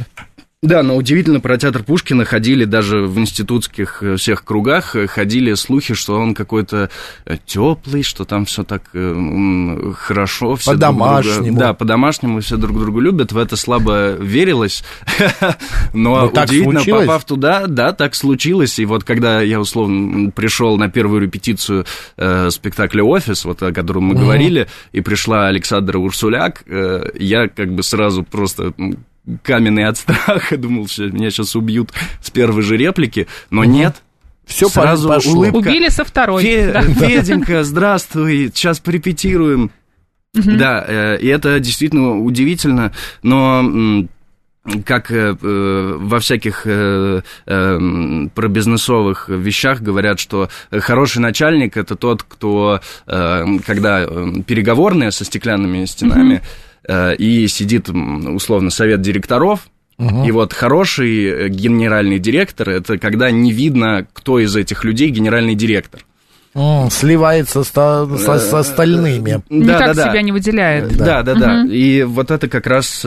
Да, 0.61 0.83
но 0.83 0.97
удивительно, 0.97 1.38
про 1.38 1.57
театр 1.57 1.85
Пушкина 1.85 2.25
ходили 2.25 2.64
даже 2.64 3.03
в 3.03 3.16
институтских 3.16 4.03
э, 4.03 4.16
всех 4.16 4.42
кругах, 4.42 4.97
ходили 5.07 5.55
слухи, 5.55 5.94
что 5.94 6.18
он 6.18 6.35
какой-то 6.35 6.90
теплый, 7.47 8.03
что 8.03 8.25
там 8.25 8.44
все 8.44 8.64
так 8.64 8.83
э, 8.92 9.92
хорошо. 9.97 10.57
Все 10.57 10.73
по-домашнему. 10.73 11.57
Да, 11.57 11.75
по-домашнему 11.75 12.40
все 12.40 12.57
друг 12.57 12.77
друга 12.77 13.01
любят, 13.01 13.31
в 13.31 13.38
это 13.38 13.55
слабо 13.55 14.14
верилось. 14.14 14.83
Но 15.92 16.29
ну, 16.35 16.42
удивительно, 16.42 16.83
попав 16.85 17.25
туда, 17.25 17.68
да, 17.68 17.92
так 17.92 18.16
случилось. 18.16 18.81
И 18.81 18.85
вот 18.85 19.05
когда 19.05 19.40
я, 19.40 19.61
условно, 19.61 20.33
пришел 20.33 20.77
на 20.77 20.90
первую 20.90 21.23
репетицию 21.23 21.87
э, 22.16 22.51
спектакля 22.51 23.05
«Офис», 23.05 23.44
вот 23.44 23.62
о 23.62 23.73
котором 23.73 24.07
мы 24.07 24.16
говорили, 24.16 24.66
и 24.90 25.03
пришла 25.03 25.47
Александра 25.47 25.99
Урсуляк, 25.99 26.64
я 27.14 27.47
как 27.47 27.73
бы 27.73 27.85
сразу 27.85 28.25
просто 28.25 28.75
каменный 29.43 29.87
от 29.87 29.99
страха, 29.99 30.57
думал, 30.59 30.88
что 30.88 31.05
меня 31.05 31.31
сейчас 31.31 31.57
убьют 31.57 31.93
с 32.21 32.31
первой 32.31 32.62
же 32.62 32.77
реплики, 32.77 33.27
но 33.51 33.62
угу. 33.62 33.71
нет. 33.71 33.97
Все 34.47 34.69
сразу 34.69 35.09
пошло. 35.09 35.35
улыбка. 35.35 35.57
Убили 35.59 35.88
со 35.88 36.05
второй. 36.05 36.43
Фе- 36.43 36.73
да. 36.73 36.83
Феденька, 36.83 37.64
здравствуй, 37.64 38.51
сейчас 38.55 38.81
порепетируем. 38.81 39.71
Угу. 40.35 40.53
Да, 40.53 40.85
э, 40.87 41.19
и 41.21 41.27
это 41.27 41.61
действительно 41.61 42.19
удивительно, 42.19 42.93
но 43.23 44.07
как 44.85 45.11
э, 45.11 45.35
во 45.41 46.21
всяких 46.21 46.62
э, 46.64 47.23
э, 47.47 47.79
пробизнесовых 48.35 49.29
вещах 49.29 49.81
говорят, 49.81 50.19
что 50.19 50.49
хороший 50.71 51.19
начальник 51.19 51.77
это 51.77 51.97
тот, 51.97 52.23
кто, 52.23 52.81
э, 53.07 53.45
когда 53.67 54.07
переговорные 54.47 55.11
со 55.11 55.25
стеклянными 55.25 55.85
стенами, 55.85 56.35
mm 56.35 56.43
и 56.88 57.46
сидит, 57.48 57.88
условно, 57.88 58.70
совет 58.70 59.01
директоров, 59.01 59.68
Угу. 59.98 60.27
И 60.27 60.31
вот 60.31 60.53
хороший 60.53 61.48
генеральный 61.48 62.20
директор 62.20 62.70
это 62.70 62.98
когда 62.98 63.33
не 63.33 63.51
видно, 63.51 64.07
кто 64.12 64.38
из 64.38 64.55
этих 64.55 64.85
людей 64.85 65.11
генеральный 65.11 65.57
директор. 65.57 66.03
Mm, 66.55 66.90
сливается 66.90 67.62
с, 67.62 67.68
со, 67.70 68.38
со 68.38 68.59
остальными. 68.59 69.42
Никак 69.51 69.94
да, 69.94 69.94
да, 69.94 70.11
себя 70.11 70.22
не 70.22 70.33
выделяет. 70.33 70.96
Да, 70.96 71.22
да, 71.22 71.35
да. 71.35 71.61
Угу. 71.62 71.70
И 71.72 72.03
вот 72.05 72.31
это 72.31 72.48
как 72.48 72.66
раз 72.66 73.05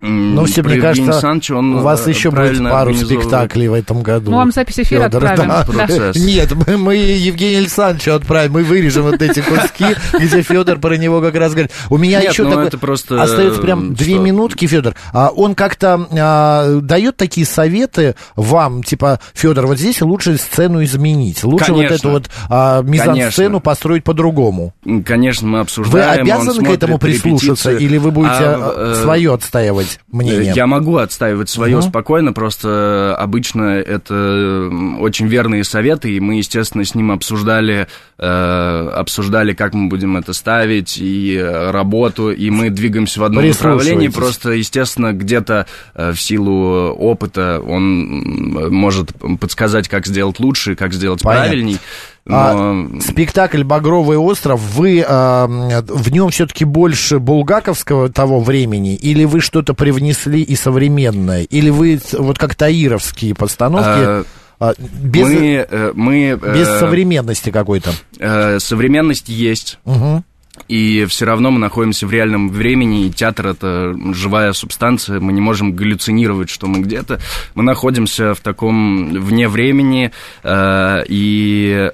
ну, 0.00 0.44
все, 0.44 0.62
мне 0.62 0.80
кажется, 0.80 1.12
Санчо, 1.20 1.56
он 1.58 1.74
у 1.74 1.78
вас 1.80 2.06
еще 2.06 2.30
будет 2.30 2.58
пару 2.62 2.94
спектаклей 2.94 3.66
в 3.66 3.74
этом 3.74 4.02
году. 4.02 4.30
Мы 4.30 4.36
вам 4.36 4.52
запись 4.52 4.78
эфира 4.78 5.04
Фёдор, 5.04 5.24
отправим. 5.24 5.88
Да. 5.88 6.12
Нет, 6.14 6.52
мы, 6.52 6.76
мы 6.76 6.94
Евгения 6.96 7.58
Александровича 7.58 8.14
отправим, 8.14 8.52
мы 8.52 8.62
вырежем 8.62 9.02
вот 9.02 9.20
эти 9.20 9.40
куски, 9.40 9.86
где 10.14 10.42
Федор 10.42 10.78
про 10.78 10.96
него 10.96 11.20
как 11.20 11.34
раз 11.34 11.52
говорит. 11.52 11.72
У 11.90 11.96
меня 11.96 12.20
Нет, 12.20 12.30
еще 12.30 12.44
ну, 12.44 12.50
такой... 12.50 12.78
просто... 12.78 13.20
остается 13.20 13.60
прям 13.60 13.94
что? 13.94 14.04
две 14.04 14.18
минутки, 14.18 14.66
Федор. 14.66 14.94
А 15.12 15.30
он 15.30 15.56
как-то 15.56 16.06
а, 16.12 16.78
дает 16.80 17.16
такие 17.16 17.44
советы 17.46 18.14
вам, 18.36 18.84
типа, 18.84 19.18
Федор, 19.34 19.66
вот 19.66 19.78
здесь 19.78 20.00
лучше 20.00 20.36
сцену 20.36 20.84
изменить, 20.84 21.42
лучше 21.42 21.72
Конечно. 21.72 21.88
вот 21.88 21.98
эту 21.98 22.10
вот 22.10 22.30
а, 22.48 22.82
мизансцену 22.82 23.58
построить 23.60 24.04
по-другому. 24.04 24.74
Конечно, 25.04 25.48
мы 25.48 25.58
Вы 25.58 25.62
обсуждаем. 25.62 26.20
он 26.20 26.20
обязаны 26.20 26.64
к 26.64 26.70
этому 26.70 26.98
прислушаться, 26.98 27.70
репетицию. 27.70 27.78
или 27.78 27.98
вы 27.98 28.10
будете 28.12 28.34
А, 28.38 28.92
э, 28.94 29.02
свое 29.02 29.34
отстаивать 29.34 29.87
мнение? 30.10 30.52
Я 30.54 30.66
могу 30.66 30.96
отстаивать 30.96 31.48
свое 31.48 31.78
Мгм. 31.78 31.88
спокойно, 31.88 32.32
просто 32.32 33.16
обычно 33.18 33.62
это 33.62 34.70
очень 35.00 35.26
верные 35.26 35.64
советы, 35.64 36.12
и 36.12 36.20
мы, 36.20 36.36
естественно, 36.36 36.84
с 36.84 36.94
ним 36.94 37.12
обсуждали, 37.12 37.86
э, 38.18 38.90
обсуждали, 38.94 39.52
как 39.52 39.74
мы 39.74 39.88
будем 39.88 40.16
это 40.16 40.32
ставить, 40.32 40.98
и 40.98 41.36
э, 41.36 41.70
работу, 41.70 42.30
и 42.30 42.50
мы 42.50 42.70
двигаемся 42.70 43.20
в 43.20 43.24
одном 43.24 43.46
направлении, 43.46 44.08
просто, 44.08 44.50
естественно, 44.52 45.12
где-то 45.12 45.66
э, 45.94 46.12
в 46.12 46.20
силу 46.20 46.88
опыта 46.90 47.60
он 47.66 48.72
может 48.72 49.12
подсказать, 49.40 49.88
как 49.88 50.06
сделать 50.06 50.40
лучше, 50.40 50.74
как 50.74 50.92
сделать 50.92 51.22
Понятно. 51.22 51.48
правильней. 51.48 51.78
А, 52.26 52.52
Но... 52.54 53.00
спектакль 53.00 53.62
«Багровый 53.62 54.18
остров», 54.18 54.60
вы 54.60 55.04
а, 55.06 55.46
в 55.46 56.10
нем 56.10 56.30
все-таки 56.30 56.64
больше 56.64 57.18
булгаковского 57.18 58.10
того 58.10 58.40
времени, 58.40 58.94
или 58.94 59.24
вы 59.24 59.40
что-то 59.40 59.74
привнесли 59.74 60.42
и 60.42 60.54
современное, 60.54 61.44
или 61.44 61.70
вы 61.70 62.00
вот 62.12 62.38
как 62.38 62.54
таировские 62.54 63.34
постановки, 63.34 63.86
А, 63.86 64.24
а, 64.60 64.74
без, 64.78 65.26
мы, 65.26 65.66
э, 65.70 65.92
мы, 65.94 66.38
э, 66.40 66.54
без 66.54 66.68
современности 66.78 67.50
какой-то? 67.50 67.90
э, 68.18 68.58
современность 68.58 69.28
есть, 69.28 69.78
Мгм. 69.84 70.24
И 70.68 71.06
все 71.06 71.24
равно 71.24 71.50
мы 71.50 71.58
находимся 71.58 72.06
в 72.06 72.12
реальном 72.12 72.50
времени, 72.50 73.06
и 73.06 73.10
театр 73.10 73.48
это 73.48 73.94
живая 74.12 74.52
субстанция, 74.52 75.20
мы 75.20 75.32
не 75.32 75.40
можем 75.40 75.72
галлюцинировать, 75.72 76.50
что 76.50 76.66
мы 76.66 76.80
где-то, 76.80 77.20
мы 77.54 77.62
находимся 77.62 78.34
в 78.34 78.40
таком 78.40 79.12
вне 79.12 79.48
времени, 79.48 80.12
э, 80.42 81.04
и 81.08 81.90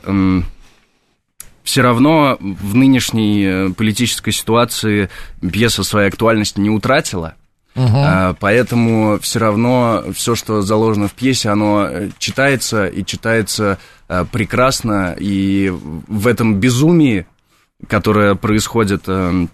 все 1.63 1.83
равно 1.83 2.37
в 2.41 2.75
нынешней 2.75 3.45
э, 3.45 3.71
политической 3.71 4.33
ситуации 4.33 5.09
пьеса 5.41 5.83
своей 5.83 6.09
актуальности 6.09 6.61
не 6.61 6.71
утратила. 6.71 7.35
А, 7.77 8.37
Поэтому 8.39 9.19
все 9.19 9.41
равно 9.41 10.05
все, 10.15 10.37
что 10.37 10.63
заложено 10.63 11.09
в 11.09 11.13
пьесе, 11.13 11.49
оно 11.49 11.89
э, 11.89 12.11
читается 12.19 12.87
и 12.87 13.05
читается 13.05 13.79
прекрасно. 14.31 15.17
И 15.19 15.73
в 15.73 16.27
этом 16.27 16.57
безумии, 16.57 17.27
которое 17.89 18.35
происходит, 18.35 19.05
э, 19.07 19.13
э, 19.13 19.47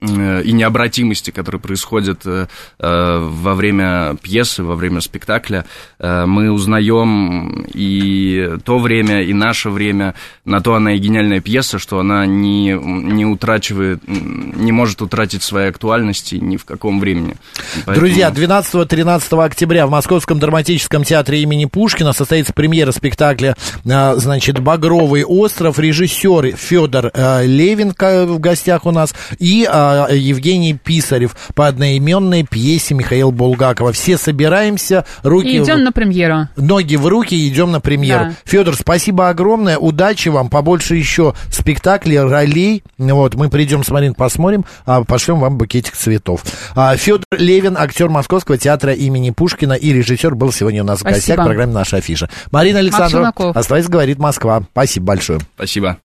и 0.00 0.52
необратимости, 0.52 1.30
которая 1.30 1.60
происходит 1.60 2.22
э, 2.24 2.46
э, 2.78 3.18
во 3.20 3.54
время 3.54 4.16
пьесы, 4.22 4.62
во 4.62 4.74
время 4.74 5.00
спектакля, 5.02 5.66
э, 5.98 6.24
мы 6.24 6.50
узнаем 6.50 7.66
и 7.74 8.56
то 8.64 8.78
время, 8.78 9.22
и 9.22 9.34
наше 9.34 9.68
время. 9.68 10.14
На 10.46 10.62
то 10.62 10.74
она 10.74 10.94
и 10.94 10.98
гениальная 10.98 11.40
пьеса, 11.40 11.78
что 11.78 11.98
она 11.98 12.24
не, 12.24 12.70
не 12.72 13.26
утрачивает, 13.26 14.00
не 14.06 14.72
может 14.72 15.02
утратить 15.02 15.42
своей 15.42 15.68
актуальности 15.68 16.36
ни 16.36 16.56
в 16.56 16.64
каком 16.64 16.98
времени. 16.98 17.36
Поэтому- 17.84 17.96
Друзья, 17.96 18.30
12-13 18.30 19.44
октября 19.44 19.86
в 19.86 19.90
Московском 19.90 20.38
драматическом 20.38 21.04
театре 21.04 21.42
имени 21.42 21.66
Пушкина 21.66 22.14
состоится 22.14 22.54
премьера 22.54 22.92
спектакля, 22.92 23.54
значит, 23.84 24.60
«Багровый 24.60 25.24
остров». 25.24 25.78
Режиссер 25.78 26.56
Федор 26.56 27.12
Левин 27.44 27.94
в 27.98 28.38
гостях 28.38 28.86
у 28.86 28.90
нас. 28.92 29.14
И 29.38 29.66
Евгений 30.10 30.74
Писарев 30.74 31.36
по 31.54 31.66
одноименной 31.66 32.44
пьесе 32.44 32.94
Михаила 32.94 33.30
Булгакова. 33.30 33.92
Все 33.92 34.18
собираемся, 34.18 35.04
руки... 35.22 35.48
И 35.48 35.58
идем 35.58 35.84
на 35.84 35.92
премьеру. 35.92 36.48
Ноги 36.56 36.96
в 36.96 37.06
руки, 37.06 37.48
идем 37.48 37.72
на 37.72 37.80
премьеру. 37.80 38.26
Да. 38.26 38.34
Федор, 38.44 38.74
спасибо 38.74 39.28
огромное, 39.28 39.78
удачи 39.78 40.28
вам, 40.28 40.48
побольше 40.48 40.96
еще 40.96 41.34
спектаклей, 41.50 42.20
ролей. 42.20 42.82
Вот, 42.98 43.34
мы 43.34 43.48
придем 43.48 43.84
с 43.84 43.90
Марин, 43.90 44.14
посмотрим, 44.14 44.64
а 44.86 45.04
пошлем 45.04 45.40
вам 45.40 45.58
букетик 45.58 45.96
цветов. 45.96 46.42
А, 46.74 46.96
Федор 46.96 47.24
Левин, 47.38 47.76
актер 47.78 48.08
Московского 48.08 48.58
театра 48.58 48.92
имени 48.92 49.30
Пушкина 49.30 49.74
и 49.74 49.92
режиссер, 49.92 50.34
был 50.34 50.52
сегодня 50.52 50.82
у 50.82 50.86
нас 50.86 50.98
в 50.98 51.00
Спасибо. 51.00 51.16
гостях 51.16 51.38
в 51.38 51.44
программе 51.44 51.72
«Наша 51.72 51.96
афиша». 51.98 52.28
Марина 52.50 52.78
Александрова, 52.80 53.10
Челноков. 53.10 53.56
оставайтесь, 53.56 53.88
говорит 53.88 54.18
Москва. 54.18 54.62
Спасибо 54.72 55.06
большое. 55.06 55.40
Спасибо. 55.56 55.98